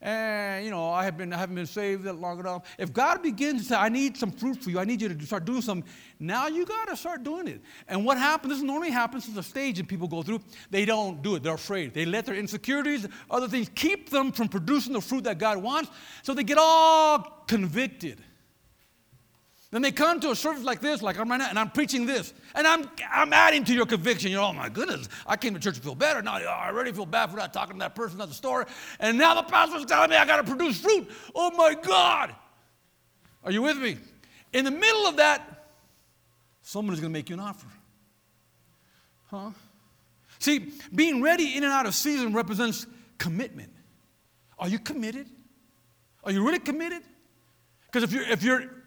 [0.04, 2.68] And you know, I have been I haven't been saved that long enough.
[2.78, 5.26] If God begins to say, I need some fruit for you, I need you to
[5.26, 5.90] start doing something,
[6.20, 7.62] now you gotta start doing it.
[7.88, 11.24] And what happens, this normally happens at the stage and people go through, they don't
[11.24, 11.42] do it.
[11.42, 11.96] They're afraid.
[11.96, 15.90] They let their insecurities, other things keep them from producing the fruit that God wants.
[16.22, 18.22] So they get all convicted.
[19.72, 22.08] Then they come to a service like this, like I'm right now, and I'm preaching
[22.08, 22.34] this.
[22.56, 24.32] And I'm, I'm adding to your conviction.
[24.32, 26.24] You know, oh my goodness, I came to church to feel better.
[26.24, 28.66] Now I already feel bad for not talking to that person at the store.
[29.00, 31.08] And now the pastor's telling me I got to produce fruit.
[31.36, 32.36] Oh my God.
[33.44, 33.98] Are you with me?
[34.54, 35.68] In the middle of that,
[36.64, 37.68] someone is going to make you an offer.
[39.30, 39.52] Huh?
[40.40, 42.88] See, being ready in and out of season represents
[43.20, 43.72] commitment.
[44.58, 45.28] Are you committed?
[46.24, 47.04] Are you really committed?
[47.86, 48.79] Because if you're, if you're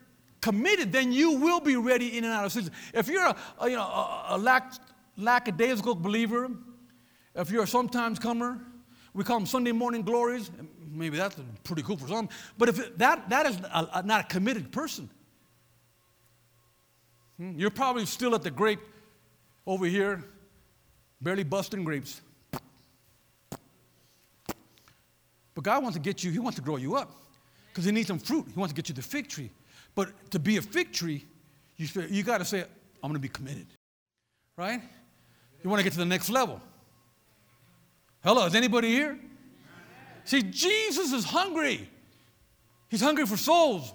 [0.42, 2.72] committed, then you will be ready in and out of season.
[2.92, 4.74] If you're a, a you know, a, a lack,
[5.16, 6.50] lackadaisical believer,
[7.35, 8.61] if you're a sometimes comer,
[9.14, 10.50] we call them Sunday morning glories.
[10.90, 12.28] Maybe that's pretty cool for some.
[12.59, 15.09] But if that, that is a, not a committed person,
[17.38, 18.81] hmm, you're probably still at the grape
[19.66, 20.22] over here,
[21.20, 22.20] barely busting grapes.
[25.55, 27.12] But God wants to get you, He wants to grow you up
[27.68, 28.46] because He needs some fruit.
[28.52, 29.50] He wants to get you the fig tree.
[29.94, 31.24] But to be a fig tree,
[31.76, 33.66] you, you got to say, I'm going to be committed.
[34.57, 34.81] Right?
[35.62, 36.61] You want to get to the next level.
[38.22, 39.18] Hello, is anybody here?
[40.24, 41.88] See, Jesus is hungry.
[42.88, 43.92] He's hungry for souls.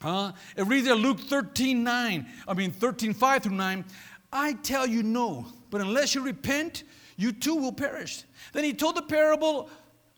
[0.00, 0.32] Huh?
[0.56, 2.26] It reads there Luke 13, 9.
[2.48, 3.84] I mean 13, 5 through 9.
[4.32, 6.84] I tell you no, but unless you repent,
[7.16, 8.24] you too will perish.
[8.52, 9.68] Then he told the parable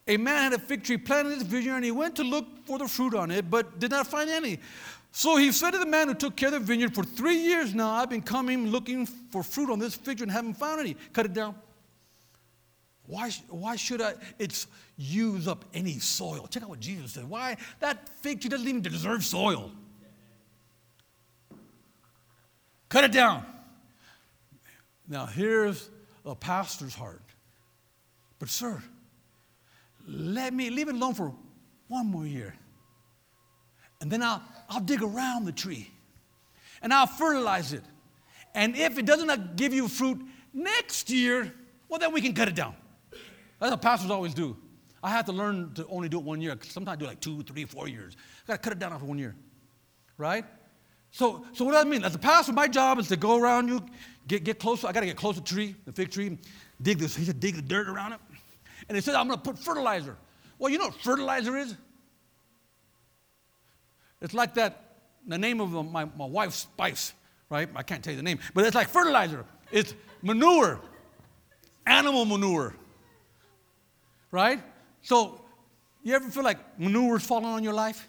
[0.07, 2.47] a man had a fig tree planted in his vineyard, and he went to look
[2.67, 4.61] for the fruit on it, but did not find any.
[5.13, 7.75] So he said to the man who took care of the vineyard, For three years
[7.75, 10.97] now I've been coming looking for fruit on this fig tree and haven't found any.
[11.13, 11.55] Cut it down.
[13.07, 14.15] Why, why should I?
[14.39, 16.47] It's use up any soil.
[16.51, 17.29] Check out what Jesus said.
[17.29, 17.57] Why?
[17.81, 19.71] That fig tree doesn't even deserve soil.
[22.89, 23.45] Cut it down.
[25.09, 25.91] Now, here's
[26.25, 27.23] a pastor's heart.
[28.39, 28.83] But, sir,
[30.07, 31.35] let me leave it alone for
[31.89, 32.55] one more year.
[34.01, 35.91] And then I'll, I'll dig around the tree
[36.83, 37.83] and I'll fertilize it.
[38.55, 40.21] And if it doesn't give you fruit
[40.53, 41.53] next year,
[41.89, 42.75] well, then we can cut it down.
[43.59, 44.57] That's what pastors always do.
[45.03, 46.59] I have to learn to only do it one year.
[46.63, 48.17] Sometimes I do like two, three, four years.
[48.45, 49.35] I got to cut it down after one year,
[50.17, 50.45] right?
[51.11, 52.05] So, so what does that mean?
[52.05, 53.85] As a pastor, my job is to go around you,
[54.27, 54.87] get, get closer.
[54.87, 56.39] I got to get close to the tree, the fig tree,
[56.81, 57.15] dig this.
[57.15, 58.21] He said, dig the dirt around it.
[58.89, 60.17] And he said, I'm going to put fertilizer.
[60.59, 61.75] Well, you know what fertilizer is?
[64.21, 67.13] It's like that, the name of my, my wife's spice,
[67.51, 67.69] right?
[67.75, 69.45] I can't tell you the name, but it's like fertilizer.
[69.71, 70.81] It's manure,
[71.87, 72.75] animal manure,
[74.31, 74.63] right?
[75.03, 75.41] So,
[76.03, 78.09] you ever feel like manure's falling on your life?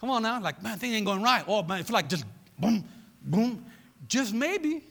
[0.00, 1.44] Come on now, like, man, things ain't going right.
[1.46, 2.24] Oh, man, I feel like just
[2.58, 2.84] boom,
[3.22, 3.64] boom.
[4.08, 4.82] Just maybe.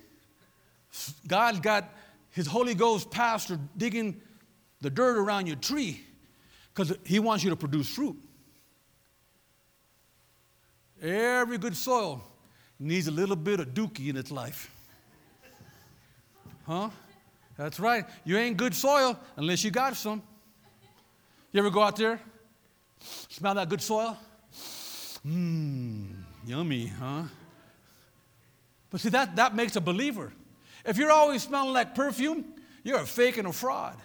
[1.27, 1.91] God's got
[2.31, 4.21] his Holy Ghost pastor digging
[4.81, 6.01] the dirt around your tree
[6.73, 8.17] because he wants you to produce fruit.
[11.01, 12.23] Every good soil
[12.79, 14.71] needs a little bit of dookie in its life.
[16.65, 16.89] Huh?
[17.57, 18.05] That's right.
[18.23, 20.21] You ain't good soil unless you got some.
[21.51, 22.21] You ever go out there,
[23.29, 24.17] smell that good soil?
[25.25, 26.13] Mmm,
[26.45, 27.23] yummy, huh?
[28.89, 30.31] But see, that, that makes a believer.
[30.85, 32.45] If you're always smelling like perfume,
[32.83, 33.97] you're a fake and a fraud.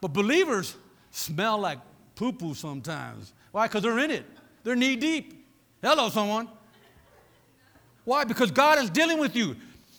[0.00, 0.76] But believers
[1.10, 1.78] smell like
[2.14, 3.32] poo poo sometimes.
[3.52, 3.66] Why?
[3.66, 4.26] Because they're in it,
[4.64, 5.46] they're knee deep.
[5.82, 6.48] Hello, someone.
[8.04, 8.24] Why?
[8.24, 9.56] Because God is dealing with you.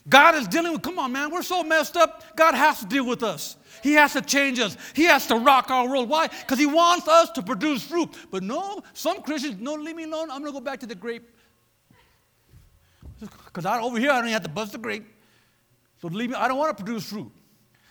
[0.07, 2.23] God is dealing with, come on, man, we're so messed up.
[2.35, 3.57] God has to deal with us.
[3.83, 4.75] He has to change us.
[4.93, 6.09] He has to rock our world.
[6.09, 6.27] Why?
[6.27, 8.09] Because He wants us to produce fruit.
[8.31, 10.31] But no, some Christians, no, leave me alone.
[10.31, 11.29] I'm going to go back to the grape.
[13.19, 15.05] Because over here, I don't have to bust the grape.
[16.01, 17.31] So leave me, I don't want to produce fruit.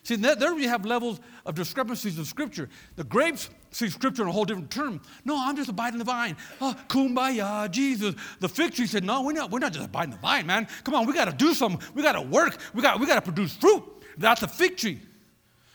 [0.02, 2.70] See, there we have levels of discrepancies in Scripture.
[2.96, 5.02] The grapes see Scripture in a whole different term.
[5.26, 6.34] No, I'm just abiding the vine.
[6.62, 8.14] Oh, kumbaya, Jesus.
[8.40, 10.66] The fig tree said, no, we're not, we're not just abiding the vine, man.
[10.84, 11.86] Come on, we got to do something.
[11.94, 12.56] We got to work.
[12.72, 13.84] We got, we got to produce fruit.
[14.16, 15.00] That's a fig tree.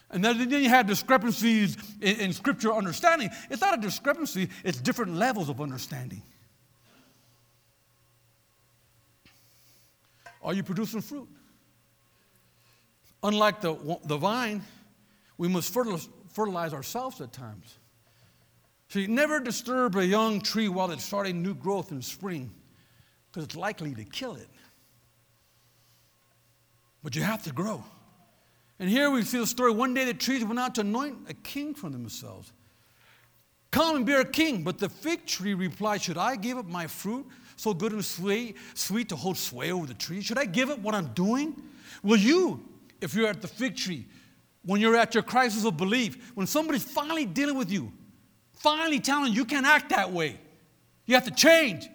[0.10, 3.30] And then, then you have discrepancies in, in Scripture understanding.
[3.52, 6.24] It's not a discrepancy, it's different levels of understanding.
[10.42, 11.28] Are you producing fruit?
[13.24, 14.62] Unlike the, the vine,
[15.38, 17.78] we must fertilize ourselves at times.
[18.90, 22.54] See, never disturb a young tree while it's starting new growth in spring,
[23.32, 24.50] because it's likely to kill it.
[27.02, 27.84] But you have to grow.
[28.80, 29.72] And here we see the story.
[29.72, 32.52] One day the trees went out to anoint a king for themselves.
[33.72, 34.64] Come and be our king.
[34.64, 38.58] But the fig tree replied, Should I give up my fruit, so good and sweet,
[38.74, 40.22] sweet to hold sway over the tree?
[40.22, 41.62] Should I give up what I'm doing?
[42.04, 42.64] Will you,
[43.04, 44.08] if you're at the fig tree,
[44.64, 47.92] when you're at your crisis of belief, when somebody's finally dealing with you,
[48.54, 50.40] finally telling you you can't act that way,
[51.06, 51.90] you have to change.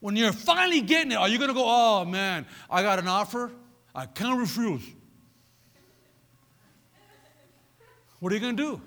[0.00, 3.08] When you're finally getting it, are you going to go, oh man, I got an
[3.08, 3.50] offer?
[3.92, 4.82] I can't refuse.
[8.20, 8.80] What are you going to do?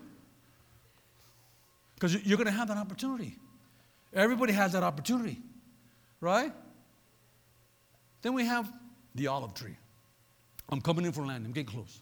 [1.96, 3.38] Because you're going to have that opportunity.
[4.14, 5.40] Everybody has that opportunity,
[6.22, 6.54] right?
[8.22, 8.72] Then we have
[9.16, 9.76] the olive tree.
[10.72, 11.46] I'm coming in for land.
[11.46, 12.00] I'm getting close.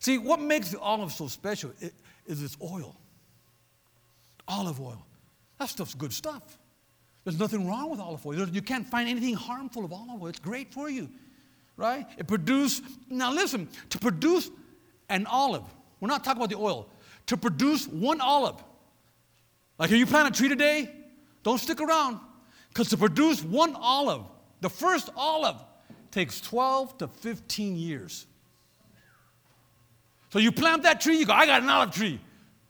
[0.00, 1.72] See, what makes the olive so special
[2.26, 2.94] is its oil.
[4.46, 5.06] Olive oil.
[5.58, 6.58] That stuff's good stuff.
[7.24, 8.46] There's nothing wrong with olive oil.
[8.48, 10.26] You can't find anything harmful of olive oil.
[10.28, 11.08] It's great for you,
[11.78, 12.06] right?
[12.18, 14.50] It produces, now listen, to produce
[15.08, 15.64] an olive,
[16.00, 16.88] we're not talking about the oil,
[17.26, 18.62] to produce one olive,
[19.78, 20.90] like if you plant a tree today,
[21.42, 22.20] don't stick around,
[22.68, 24.22] because to produce one olive,
[24.60, 25.56] the first olive,
[26.14, 28.26] takes 12 to 15 years.
[30.30, 32.20] So you plant that tree, you go, I got an olive tree.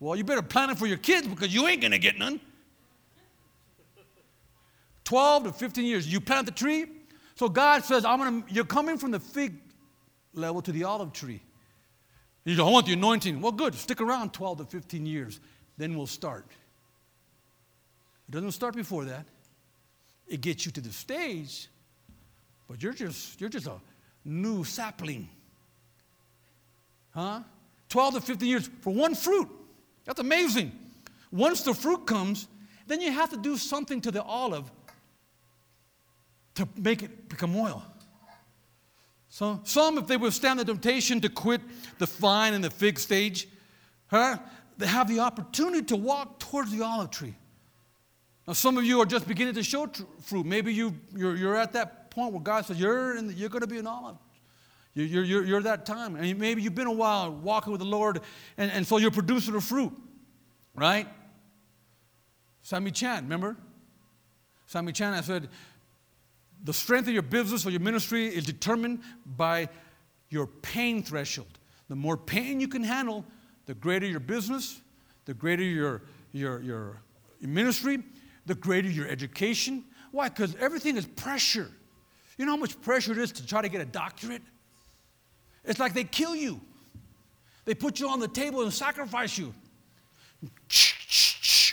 [0.01, 2.41] Well, you better plant it for your kids because you ain't gonna get none.
[5.05, 6.11] 12 to 15 years.
[6.11, 6.87] You plant the tree.
[7.35, 9.55] So God says, I'm gonna, you're coming from the fig
[10.33, 11.43] level to the olive tree.
[12.45, 13.41] You don't want the anointing.
[13.43, 13.75] Well, good.
[13.75, 15.41] Stick around 12 to 15 years.
[15.77, 16.47] then we'll start.
[18.29, 19.27] It doesn't start before that.
[20.27, 21.69] It gets you to the stage,
[22.69, 23.81] but you're just you're just a
[24.25, 25.29] new sapling.
[27.11, 27.41] Huh?
[27.89, 29.49] 12 to 15 years for one fruit.
[30.05, 30.73] That's amazing.
[31.31, 32.49] Once the fruit comes,
[32.87, 34.71] then you have to do something to the olive
[36.57, 37.83] to make it become oil.
[39.29, 41.61] So some, if they withstand the temptation to quit
[41.99, 43.49] the vine and the fig stage,
[44.07, 44.39] huh,
[44.79, 47.35] they have the opportunity to walk towards the olive tree.
[48.47, 49.89] Now, some of you are just beginning to show
[50.21, 50.47] fruit.
[50.47, 53.67] Maybe you, you're, you're at that point where God says, You're, the, you're going to
[53.67, 54.17] be an olive.
[54.95, 56.15] You're, you're, you're that time.
[56.15, 58.21] And maybe you've been a while walking with the Lord,
[58.57, 59.93] and, and so you're producing a fruit,
[60.75, 61.09] right?
[62.63, 63.57] Sammy Chand, remember?
[64.67, 65.49] Sammy Chand, I said,
[66.63, 69.69] the strength of your business or your ministry is determined by
[70.31, 71.59] your pain threshold.
[71.89, 73.25] The more pain you can handle,
[73.67, 74.81] the greater your business,
[75.27, 76.03] the greater your,
[76.33, 77.03] your, your
[77.41, 78.03] ministry,
[78.47, 79.85] the greater your education.
[80.13, 80.29] Why?
[80.29, 81.71] Because everything is pressure.
[82.37, 84.43] You know how much pressure it is to try to get a doctorate?
[85.65, 86.61] It's like they kill you.
[87.65, 89.55] They put you on the table and sacrifice you.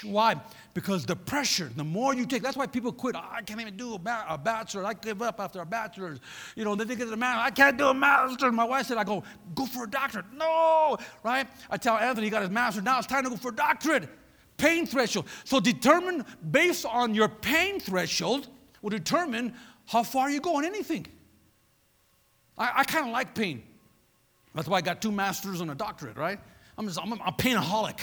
[0.04, 0.40] Why?
[0.74, 3.14] Because the pressure, the more you take, that's why people quit.
[3.14, 4.86] Oh, I can't even do a, ba- a bachelor.
[4.86, 6.18] I give up after a bachelor's.
[6.56, 7.42] You know, then they get to the master.
[7.42, 8.50] I can't do a master.
[8.50, 9.22] My wife said, I go,
[9.54, 10.32] go for a doctorate.
[10.32, 11.46] No, right?
[11.68, 12.80] I tell Anthony he got his master.
[12.80, 14.08] Now it's time to go for a doctorate.
[14.56, 15.26] Pain threshold.
[15.44, 18.48] So determine, based on your pain threshold,
[18.80, 19.54] will determine
[19.92, 21.06] how far you go in anything.
[22.56, 23.62] I, I kind of like pain.
[24.54, 26.40] That's why I got two masters and a doctorate, right?
[26.78, 28.00] I'm, just, I'm a, a painaholic.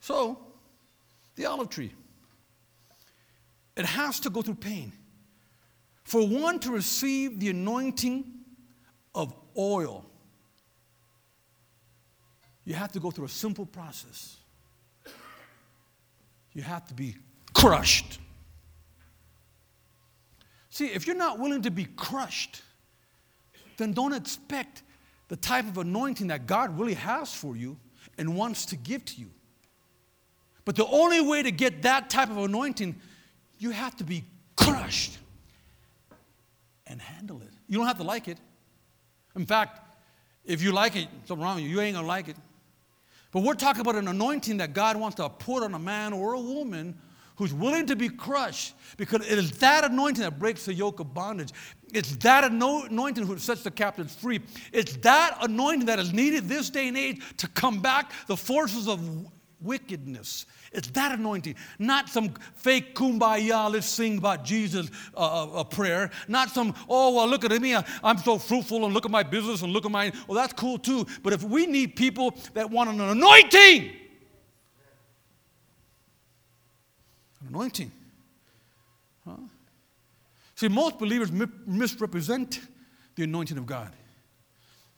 [0.00, 0.40] So,
[1.36, 1.92] the olive tree,
[3.76, 4.90] it has to go through pain.
[6.02, 8.24] For one to receive the anointing
[9.14, 10.04] of oil,
[12.64, 14.36] you have to go through a simple process.
[16.54, 17.14] You have to be
[17.54, 18.18] crushed.
[20.72, 22.62] See, if you're not willing to be crushed,
[23.76, 24.82] then don't expect
[25.28, 27.76] the type of anointing that God really has for you
[28.16, 29.28] and wants to give to you.
[30.64, 32.96] But the only way to get that type of anointing,
[33.58, 34.24] you have to be
[34.56, 35.18] crushed
[36.86, 37.50] and handle it.
[37.68, 38.38] You don't have to like it.
[39.36, 39.78] In fact,
[40.42, 41.70] if you like it, something wrong with you.
[41.70, 42.36] You ain't gonna like it.
[43.30, 46.32] But we're talking about an anointing that God wants to put on a man or
[46.32, 46.96] a woman
[47.36, 51.14] who's willing to be crushed because it is that anointing that breaks the yoke of
[51.14, 51.50] bondage.
[51.92, 54.40] It's that anointing who sets the captives free.
[54.72, 58.88] It's that anointing that is needed this day and age to come back the forces
[58.88, 59.00] of
[59.60, 60.46] wickedness.
[60.72, 66.10] It's that anointing, not some fake kumbaya, let's sing about Jesus uh, uh, prayer.
[66.28, 69.62] Not some, oh, well, look at me, I'm so fruitful, and look at my business,
[69.62, 71.06] and look at my, well, that's cool too.
[71.22, 73.96] But if we need people that want an anointing, an
[77.48, 77.90] anointing.
[79.26, 79.36] Huh?
[80.54, 82.60] See, most believers mi- misrepresent
[83.14, 83.92] the anointing of God.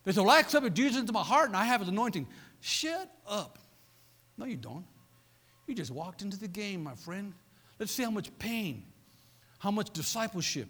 [0.05, 2.27] They say, well, I accepted Jesus into my heart and I have his anointing.
[2.61, 3.59] Shut up.
[4.37, 4.85] No, you don't.
[5.67, 7.33] You just walked into the game, my friend.
[7.79, 8.85] Let's see how much pain,
[9.59, 10.69] how much discipleship,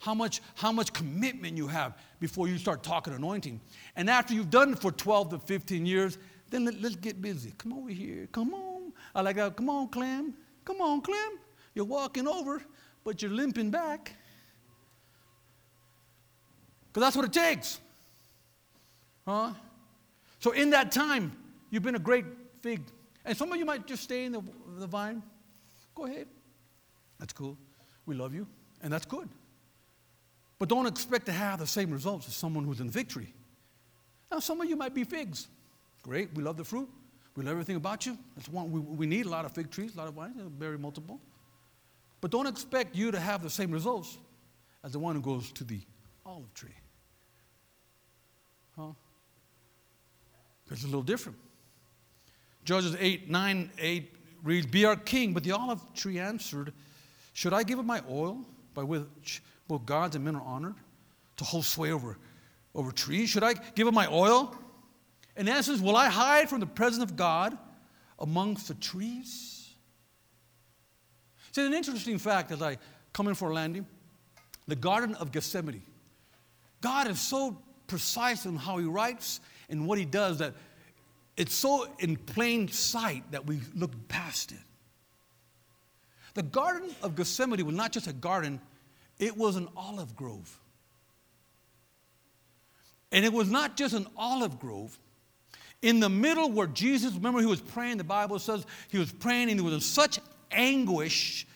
[0.00, 3.60] how much, how much commitment you have before you start talking anointing.
[3.96, 6.18] And after you've done it for 12 to 15 years,
[6.50, 7.52] then let, us get busy.
[7.56, 8.28] Come over here.
[8.32, 8.92] Come on.
[9.14, 9.56] I like that.
[9.56, 10.34] Come on, Clem.
[10.64, 11.38] Come on, Clem.
[11.74, 12.62] You're walking over,
[13.04, 14.14] but you're limping back.
[16.88, 17.80] Because that's what it takes.
[19.26, 19.52] Huh?
[20.40, 21.32] So in that time,
[21.70, 22.24] you've been a great
[22.60, 22.82] fig.
[23.24, 24.42] And some of you might just stay in the,
[24.78, 25.22] the vine.
[25.94, 26.26] Go ahead.
[27.18, 27.56] That's cool.
[28.06, 28.46] We love you,
[28.82, 29.28] and that's good.
[30.58, 33.32] But don't expect to have the same results as someone who's in victory.
[34.30, 35.48] Now, some of you might be figs.
[36.02, 36.34] Great.
[36.34, 36.88] We love the fruit.
[37.36, 38.16] We love everything about you.
[38.36, 40.78] That's one, we, we need a lot of fig trees, a lot of vines, very
[40.78, 41.20] multiple.
[42.20, 44.18] But don't expect you to have the same results
[44.82, 45.80] as the one who goes to the
[46.24, 46.70] olive tree.
[48.76, 48.92] Huh?
[50.70, 51.38] It's a little different.
[52.64, 55.34] Judges 8, 9, 8 reads, Be our king.
[55.34, 56.72] But the olive tree answered,
[57.32, 60.76] Should I give up my oil by which both gods and men are honored
[61.36, 62.16] to hold sway over,
[62.74, 63.28] over trees?
[63.28, 64.56] Should I give up my oil?
[65.36, 67.56] In essence, will I hide from the presence of God
[68.18, 69.68] amongst the trees?
[71.52, 72.78] See, an interesting fact as I
[73.12, 73.86] come in for a landing
[74.66, 75.82] the Garden of Gethsemane.
[76.80, 80.54] God is so precise in how He writes and what He does that
[81.36, 84.58] it's so in plain sight that we look past it.
[86.34, 88.60] The Garden of Gethsemane was not just a garden,
[89.18, 90.60] it was an olive grove.
[93.12, 94.98] And it was not just an olive grove,
[95.84, 99.50] in the middle where Jesus, remember, he was praying, the Bible says he was praying
[99.50, 100.18] and he was in such
[100.50, 101.46] anguish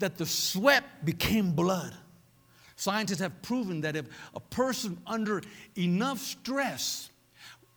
[0.00, 1.94] that the sweat became blood.
[2.74, 5.40] Scientists have proven that if a person under
[5.78, 7.10] enough stress,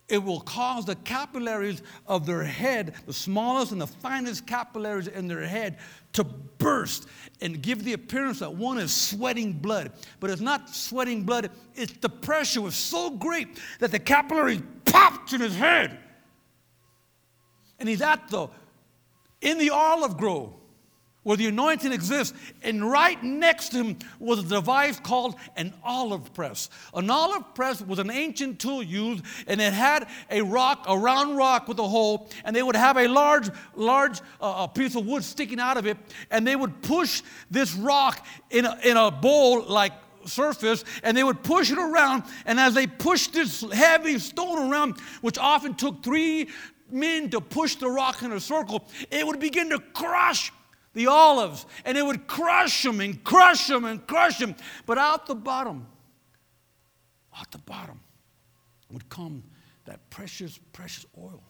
[0.08, 5.28] it will cause the capillaries of their head, the smallest and the finest capillaries in
[5.28, 5.78] their head,
[6.14, 7.06] to burst
[7.40, 9.92] and give the appearance that one is sweating blood.
[10.18, 15.32] But it's not sweating blood, it's the pressure was so great that the capillaries popped
[15.32, 15.98] in his head.
[17.78, 18.48] And he's at the
[19.40, 20.52] in the olive grove
[21.22, 26.32] where the anointing exists, and right next to him was a device called an olive
[26.32, 26.70] press.
[26.94, 31.36] An olive press was an ancient tool used, and it had a rock, a round
[31.36, 35.22] rock with a hole, and they would have a large, large uh, piece of wood
[35.22, 35.98] sticking out of it,
[36.30, 39.92] and they would push this rock in a, in a bowl like
[40.26, 44.98] surface and they would push it around and as they pushed this heavy stone around
[45.20, 46.48] which often took three
[46.90, 50.52] men to push the rock in a circle it would begin to crush
[50.92, 54.56] the olives, and it would crush them and crush them and crush them.
[54.86, 55.86] But out the bottom,
[57.36, 58.00] out the bottom
[58.90, 59.44] would come
[59.84, 61.42] that precious, precious oil.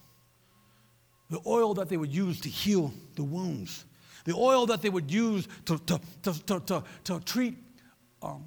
[1.31, 3.85] The oil that they would use to heal the wounds.
[4.25, 7.57] The oil that they would use to, to, to, to, to, to treat
[8.23, 8.45] um,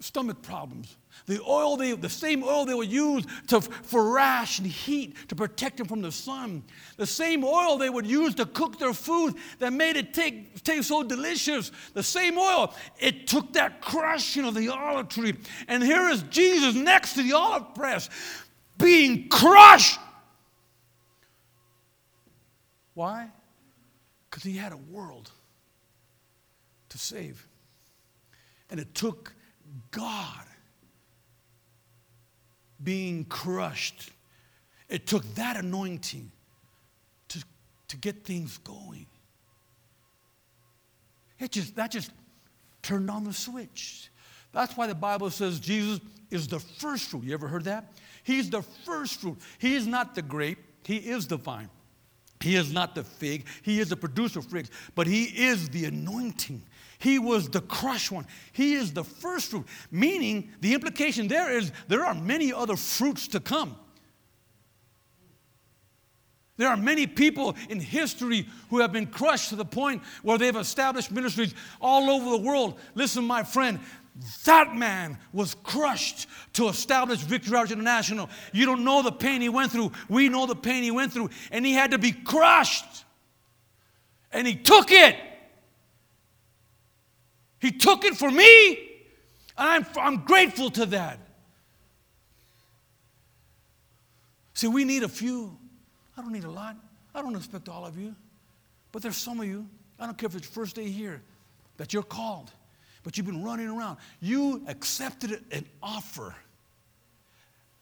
[0.00, 0.96] stomach problems.
[1.26, 5.34] The oil, they, the same oil they would use to, for rash and heat to
[5.34, 6.62] protect them from the sun.
[6.96, 10.88] The same oil they would use to cook their food that made it take, taste
[10.88, 11.72] so delicious.
[11.94, 15.34] The same oil, it took that crushing of the olive tree.
[15.66, 18.08] And here is Jesus next to the olive press
[18.78, 19.98] being crushed.
[22.94, 23.28] Why?
[24.30, 25.30] Because he had a world
[26.90, 27.47] to save.
[28.70, 29.34] And it took
[29.90, 30.44] God
[32.82, 34.10] being crushed.
[34.88, 36.30] It took that anointing
[37.28, 37.44] to,
[37.88, 39.06] to get things going.
[41.38, 42.10] It just, that just
[42.82, 44.10] turned on the switch.
[44.52, 46.00] That's why the Bible says Jesus
[46.30, 47.24] is the first fruit.
[47.24, 47.92] You ever heard that?
[48.22, 49.38] He's the first fruit.
[49.58, 51.70] He is not the grape, He is the vine.
[52.40, 55.86] He is not the fig, He is the producer of figs, but He is the
[55.86, 56.62] anointing.
[56.98, 58.26] He was the crushed one.
[58.52, 63.28] He is the first fruit, meaning the implication there is there are many other fruits
[63.28, 63.76] to come.
[66.56, 70.56] There are many people in history who have been crushed to the point where they've
[70.56, 72.80] established ministries all over the world.
[72.96, 73.78] Listen, my friend,
[74.44, 78.28] that man was crushed to establish Victory Outreach International.
[78.52, 79.92] You don't know the pain he went through.
[80.08, 81.30] We know the pain he went through.
[81.52, 83.04] And he had to be crushed.
[84.32, 85.14] And he took it.
[87.60, 88.72] He took it for me,
[89.56, 91.18] and I'm, I'm grateful to that.
[94.54, 95.56] See, we need a few.
[96.16, 96.76] I don't need a lot.
[97.14, 98.14] I don't expect all of you.
[98.92, 99.66] But there's some of you,
[99.98, 101.22] I don't care if it's your first day here,
[101.76, 102.50] that you're called,
[103.02, 103.98] but you've been running around.
[104.20, 106.34] You accepted an offer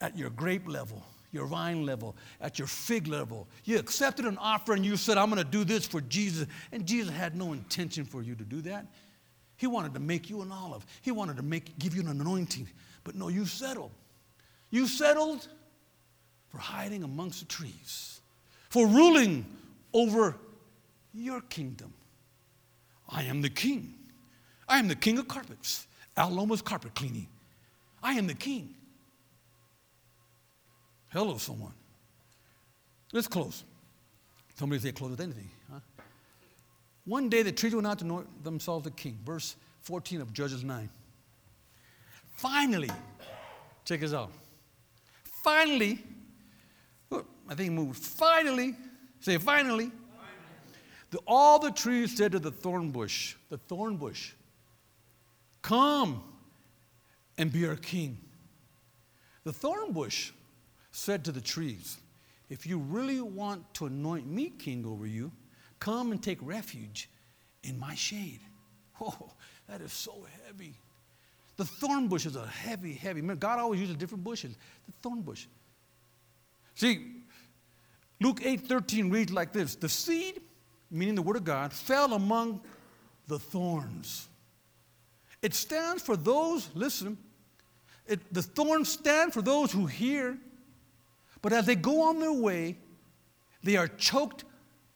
[0.01, 1.03] at your grape level,
[1.33, 3.47] your vine level, at your fig level.
[3.65, 6.47] You accepted an offer and you said, I'm going to do this for Jesus.
[6.73, 8.87] And Jesus had no intention for you to do that.
[9.57, 10.85] He wanted to make you an olive.
[11.03, 12.69] He wanted to make, give you an anointing.
[13.05, 13.93] But no, you settled.
[14.71, 15.47] You settled
[16.49, 18.21] for hiding amongst the trees,
[18.69, 19.47] for ruling
[19.93, 20.37] over
[21.15, 21.93] your kingdom.
[23.09, 23.95] I am the king.
[24.69, 25.87] I am the king of carpets.
[26.17, 27.29] Al Loma's carpet cleaning.
[28.03, 28.75] I am the king.
[31.09, 31.73] Hello, someone.
[33.13, 33.65] Let's close.
[34.59, 35.51] Somebody say close with anything.
[37.07, 39.19] One day the trees went out to know themselves a king.
[39.25, 40.89] Verse 14 of Judges 9.
[42.31, 42.91] Finally,
[43.85, 44.33] check this out.
[45.43, 46.03] Finally,
[47.13, 48.03] I think he moved.
[48.03, 48.75] Finally,
[49.21, 49.87] say finally.
[49.87, 49.93] finally.
[51.11, 54.33] The, all the trees said to the thorn bush, the thorn bush,
[55.63, 56.23] come
[57.39, 58.19] and be our king.
[59.45, 60.33] The thorn bush
[60.91, 61.99] said to the trees,
[62.51, 65.31] if you really want to anoint me king over you,
[65.79, 67.09] Come and take refuge
[67.63, 68.41] in my shade.
[68.99, 69.33] Oh,
[69.69, 70.73] that is so heavy.
[71.59, 73.21] The thorn bush is a heavy, heavy.
[73.21, 74.57] God always uses different bushes.
[74.87, 75.47] The thorn bush.
[76.75, 77.17] See,
[78.21, 80.41] Luke 8 13 reads like this The seed,
[80.91, 82.61] meaning the word of God, fell among
[83.27, 84.29] the thorns.
[85.43, 87.19] It stands for those, listen,
[88.07, 90.39] it, the thorns stand for those who hear,
[91.43, 92.77] but as they go on their way,
[93.63, 94.45] they are choked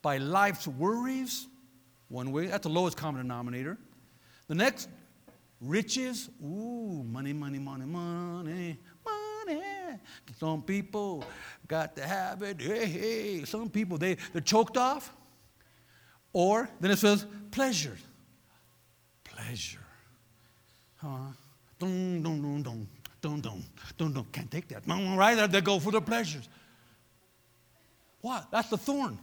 [0.02, 1.46] by life's worries,
[2.08, 3.78] one way, that's the lowest common denominator.
[4.48, 4.88] The next,
[5.60, 9.60] riches, ooh, money, money, money, money, money.
[10.38, 11.24] Some people
[11.66, 12.60] got the habit.
[12.60, 13.44] Hey, hey.
[13.44, 15.12] Some people, they, they're choked off.
[16.32, 17.96] Or then it says pleasure.
[19.24, 19.80] Pleasure.
[20.96, 21.32] Huh?
[21.78, 22.88] Dun, dun, dun, dun,
[23.20, 23.64] dun, dun,
[23.98, 24.26] dun, dun.
[24.32, 24.82] Can't take that.
[24.86, 25.50] Right?
[25.50, 26.48] They go for the pleasures.
[28.20, 28.48] What?
[28.50, 29.18] That's the thorn.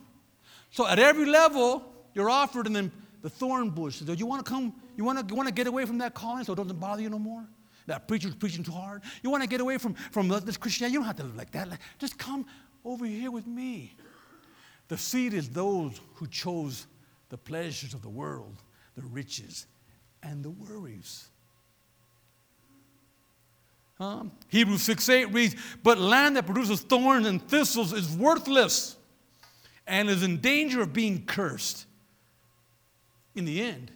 [0.71, 2.91] So at every level, you're offered, and then
[3.21, 3.97] the thorn bush.
[3.97, 6.13] So you want to come, you want to, you want to get away from that
[6.13, 7.45] calling so it doesn't bother you no more?
[7.87, 9.01] That preacher's preaching too hard.
[9.23, 10.93] You want to get away from, from this Christianity?
[10.93, 11.69] You don't have to live like that.
[11.99, 12.45] Just come
[12.83, 13.95] over here with me.
[14.89, 16.85] The seed is those who chose
[17.29, 18.55] the pleasures of the world,
[18.95, 19.67] the riches,
[20.21, 21.27] and the worries.
[23.99, 28.96] Um, Hebrews 6 8 reads, But land that produces thorns and thistles is worthless
[29.87, 31.85] and is in danger of being cursed.
[33.35, 33.91] In the end,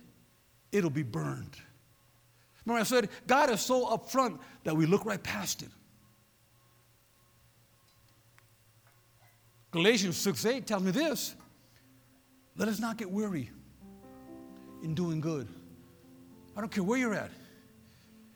[0.71, 1.57] it'll be burned.
[2.65, 5.69] Remember, I said, God is so upfront that we look right past it.
[9.71, 11.35] Galatians 6 8 tells me this
[12.57, 13.49] let us not get weary
[14.83, 15.47] in doing good.
[16.55, 17.31] I don't care where you're at.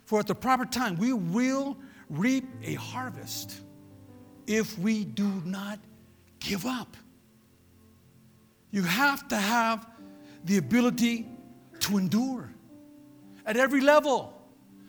[0.06, 1.78] For at the proper time, we will
[2.10, 3.60] reap a harvest
[4.48, 5.80] if we do not
[6.40, 6.96] give up.
[8.76, 9.88] You have to have
[10.44, 11.26] the ability
[11.80, 12.54] to endure
[13.46, 14.34] at every level.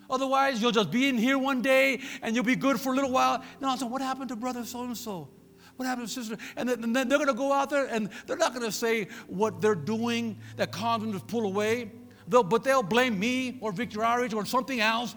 [0.09, 3.11] Otherwise, you'll just be in here one day and you'll be good for a little
[3.11, 3.41] while.
[3.61, 5.29] No, so what happened to brother so and so?
[5.77, 6.35] What happened to sister?
[6.57, 9.61] And then they're going to go out there and they're not going to say what
[9.61, 11.89] they're doing that caused them to pull away.
[12.27, 15.15] They'll, but they'll blame me or Victor RH or something else.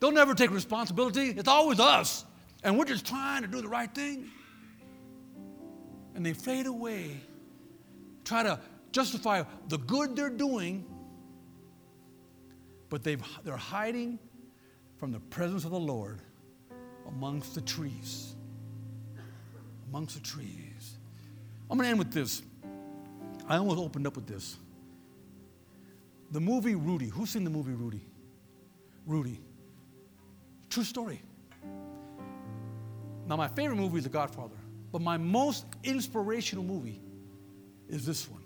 [0.00, 1.28] They'll never take responsibility.
[1.36, 2.24] It's always us.
[2.64, 4.28] And we're just trying to do the right thing.
[6.16, 7.20] And they fade away,
[8.24, 8.58] try to
[8.92, 10.84] justify the good they're doing,
[12.88, 14.18] but they've, they're hiding
[14.98, 16.20] from the presence of the Lord
[17.08, 18.34] amongst the trees.
[19.88, 20.96] Amongst the trees.
[21.70, 22.42] I'm going to end with this.
[23.48, 24.56] I almost opened up with this.
[26.30, 27.08] The movie Rudy.
[27.08, 28.04] Who's seen the movie Rudy?
[29.06, 29.40] Rudy.
[30.70, 31.20] True story.
[33.26, 34.56] Now, my favorite movie is The Godfather,
[34.90, 37.00] but my most inspirational movie
[37.92, 38.42] is this one.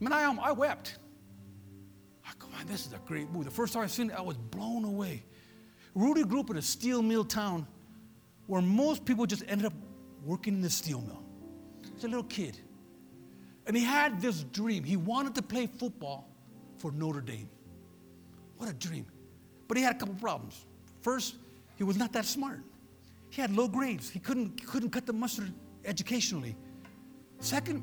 [0.00, 0.98] I mean, I, I wept.
[2.24, 3.46] I go, man, this is a great movie.
[3.46, 5.24] The first time I seen it, I was blown away.
[5.94, 7.66] Rudy grew up in a steel mill town
[8.46, 9.72] where most people just ended up
[10.24, 11.22] working in the steel mill.
[11.94, 12.58] He's a little kid.
[13.66, 14.84] And he had this dream.
[14.84, 16.28] He wanted to play football
[16.78, 17.48] for Notre Dame.
[18.58, 19.06] What a dream.
[19.66, 20.66] But he had a couple problems.
[21.00, 21.36] First,
[21.76, 22.60] he was not that smart.
[23.30, 24.10] He had low grades.
[24.10, 25.52] He couldn't, couldn't cut the mustard
[25.84, 26.54] educationally.
[27.40, 27.82] Second,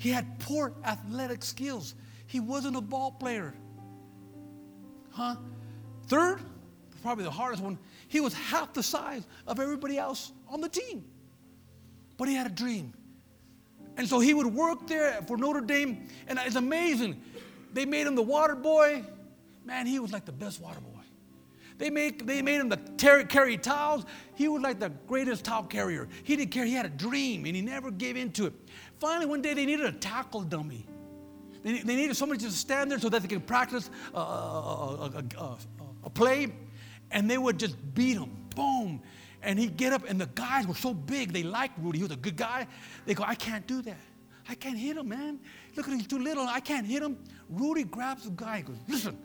[0.00, 1.94] he had poor athletic skills.
[2.26, 3.52] He wasn't a ball player.
[5.10, 5.36] Huh?
[6.06, 6.40] Third,
[7.02, 7.78] probably the hardest one,
[8.08, 11.04] he was half the size of everybody else on the team.
[12.16, 12.94] But he had a dream.
[13.98, 17.20] And so he would work there for Notre Dame, and it's amazing.
[17.74, 19.04] They made him the water boy.
[19.66, 20.89] Man, he was like the best water boy.
[21.80, 24.04] They made, they made him the ter- carry towels.
[24.34, 26.08] He was like the greatest towel carrier.
[26.24, 26.66] He didn't care.
[26.66, 28.52] He had a dream and he never gave in to it.
[28.98, 30.86] Finally, one day they needed a tackle dummy.
[31.62, 35.56] They, they needed somebody to stand there so that they could practice a, a, a,
[36.04, 36.52] a play.
[37.12, 38.30] And they would just beat him.
[38.54, 39.00] Boom.
[39.42, 41.96] And he'd get up, and the guys were so big, they liked Rudy.
[41.96, 42.66] He was a good guy.
[43.06, 43.96] They go, I can't do that.
[44.50, 45.40] I can't hit him, man.
[45.76, 46.46] Look at him, he's too little.
[46.46, 47.16] I can't hit him.
[47.48, 49.16] Rudy grabs the guy and goes, Listen,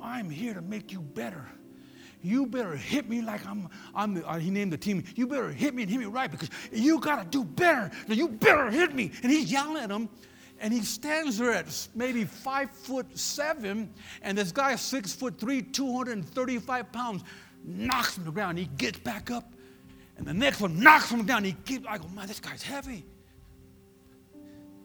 [0.00, 1.48] I'm here to make you better
[2.22, 5.50] you better hit me like I'm, I'm the, uh, he named the team, you better
[5.50, 7.90] hit me and hit me right because you got to do better.
[8.08, 9.10] You better hit me.
[9.22, 10.08] And he's yelling at him.
[10.60, 13.92] And he stands there at maybe five foot seven,
[14.22, 17.24] and this guy, six foot three, 235 pounds,
[17.64, 18.58] knocks him to the ground.
[18.58, 19.52] He gets back up,
[20.16, 21.42] and the next one knocks him down.
[21.42, 23.04] He keeps, I go, man, this guy's heavy.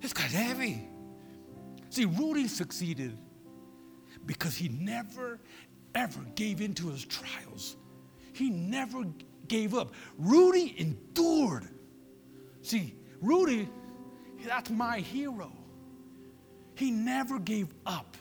[0.01, 0.87] This guy's heavy.
[1.89, 3.15] See, Rudy succeeded
[4.25, 5.39] because he never
[5.97, 7.75] ever gave in to his trials.
[8.33, 9.03] He never
[9.47, 9.93] gave up.
[10.17, 11.67] Rudy endured.
[12.61, 13.67] See, Rudy,
[14.45, 15.51] that's my hero.
[16.75, 18.15] He never gave up.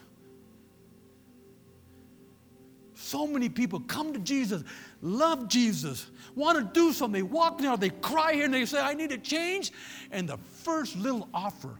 [2.94, 4.64] So many people come to Jesus,
[5.02, 7.20] love Jesus, want to do something.
[7.20, 9.70] They walk down, they cry here, and they say, I need to change.
[10.10, 11.78] And the first little offer,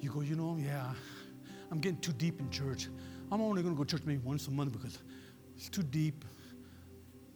[0.00, 0.92] you go, you know, yeah,
[1.70, 2.88] I'm getting too deep in church.
[3.30, 4.98] I'm only going to go to church maybe once a month because
[5.56, 6.24] it's too deep.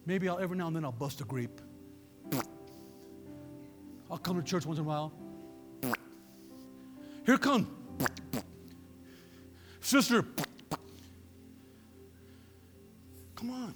[0.05, 1.61] Maybe I'll, every now and then I'll bust a grape.
[4.11, 5.13] I'll come to church once in a while.
[7.25, 7.67] Here come.
[9.81, 10.25] Sister.
[13.35, 13.75] Come on.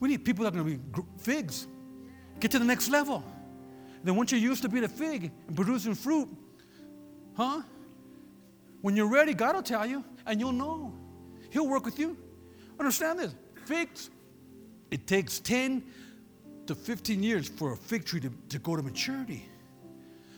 [0.00, 1.66] We need people that are going to be figs.
[2.40, 3.22] Get to the next level.
[4.02, 6.28] Then once you're used to being a fig and producing fruit,
[7.36, 7.62] huh?
[8.80, 10.92] When you're ready, God will tell you and you'll know.
[11.50, 12.16] He'll work with you.
[12.78, 13.34] Understand this?
[13.64, 14.10] Figs,
[14.90, 15.84] it takes 10
[16.66, 19.48] to 15 years for a fig tree to, to go to maturity.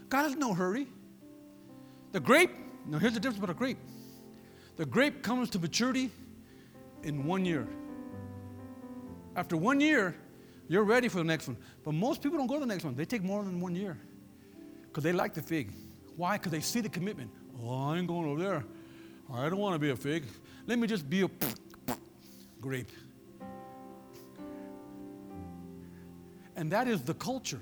[0.09, 0.87] God has no hurry.
[2.13, 2.51] The grape,
[2.87, 3.79] now here's the difference about a grape.
[4.77, 6.11] The grape comes to maturity
[7.03, 7.67] in one year.
[9.37, 10.17] After one year,
[10.69, 11.57] you're ready for the next one.
[11.85, 12.95] But most people don't go to the next one.
[12.95, 13.99] They take more than one year
[14.87, 15.73] because they like the fig.
[16.17, 16.37] Why?
[16.37, 17.31] Because they see the commitment.
[17.63, 18.65] Oh, I ain't going over there.
[19.33, 20.25] I don't want to be a fig.
[20.67, 21.31] Let me just be a
[22.61, 22.91] grape.
[26.57, 27.61] And that is the culture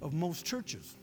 [0.00, 0.96] of most churches.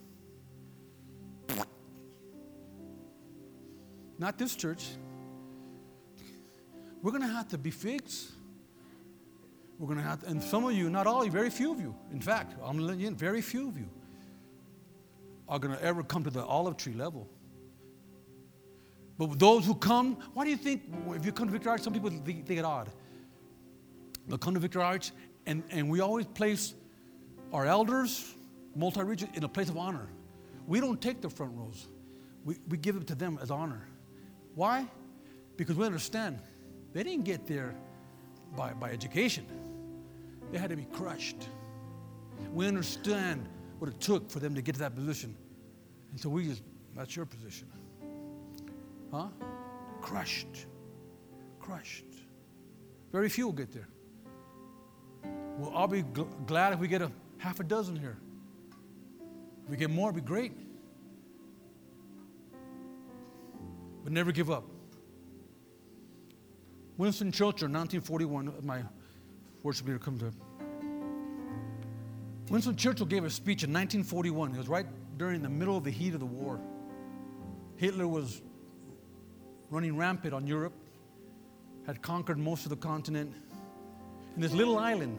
[4.17, 4.86] Not this church.
[7.01, 8.32] We're going to have to be figs.
[9.78, 11.93] We're going to have to, and some of you, not all very few of you,
[12.11, 13.89] in fact, I'm letting you in, very few of you
[15.48, 17.28] are going to ever come to the olive tree level.
[19.18, 21.94] But those who come, why do you think if you come to Victory Outreach, some
[21.94, 22.89] people think, think it odd?
[24.28, 25.12] They'll come to Victory Outreach,
[25.46, 26.74] and, and we always place
[27.52, 28.34] our elders,
[28.76, 30.08] multi region, in a place of honor.
[30.66, 31.88] We don't take the front rows,
[32.44, 33.88] we, we give it to them as honor.
[34.56, 34.88] Why?
[35.58, 36.39] Because we understand
[36.94, 37.76] they didn't get there
[38.56, 39.46] by, by education,
[40.52, 41.48] they had to be crushed.
[42.52, 43.48] We understand
[43.84, 45.36] what it took for them to get to that position.
[46.12, 46.64] And so we just,
[46.96, 47.68] that's your position.
[49.12, 49.28] Huh?
[50.00, 50.68] Crushed.
[51.60, 52.06] Crushed.
[53.12, 53.90] Very few will get there.
[55.58, 58.16] Well, I'll be gl- glad if we get a half a dozen here.
[59.66, 60.54] If we get more, it'd be great.
[64.06, 64.64] But never give up.
[66.98, 68.82] Winston Churchill, 1941, my
[69.62, 70.32] worship leader come to.
[72.50, 74.52] Winston Churchill gave a speech in 1941.
[74.52, 74.86] It was right
[75.18, 76.60] during the middle of the heat of the war.
[77.78, 78.41] Hitler was
[79.70, 80.74] running rampant on Europe,
[81.86, 83.34] had conquered most of the continent.
[84.36, 85.18] And this little island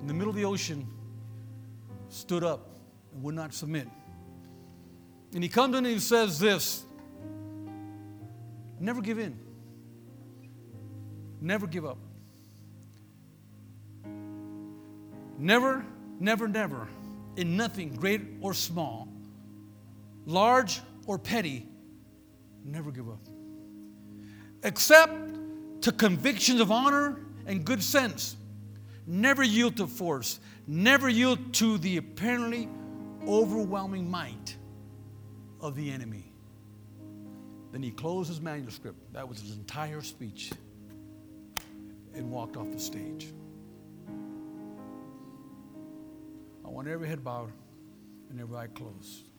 [0.00, 0.86] in the middle of the ocean
[2.08, 2.76] stood up
[3.12, 3.88] and would not submit.
[5.34, 6.84] And he comes in and he says this
[8.78, 9.38] Never give in.
[11.40, 11.98] Never give up.
[15.38, 15.84] Never,
[16.18, 16.88] never, never,
[17.36, 19.08] in nothing, great or small,
[20.24, 21.66] large or petty,
[22.64, 23.20] never give up.
[24.62, 25.12] Except
[25.82, 28.36] to convictions of honor and good sense.
[29.06, 30.40] Never yield to force.
[30.66, 32.68] Never yield to the apparently
[33.26, 34.56] overwhelming might
[35.60, 36.32] of the enemy.
[37.72, 39.12] Then he closed his manuscript.
[39.12, 40.50] That was his entire speech.
[42.14, 43.28] And walked off the stage.
[46.66, 47.52] I want every head bowed
[48.28, 49.35] and every eye closed.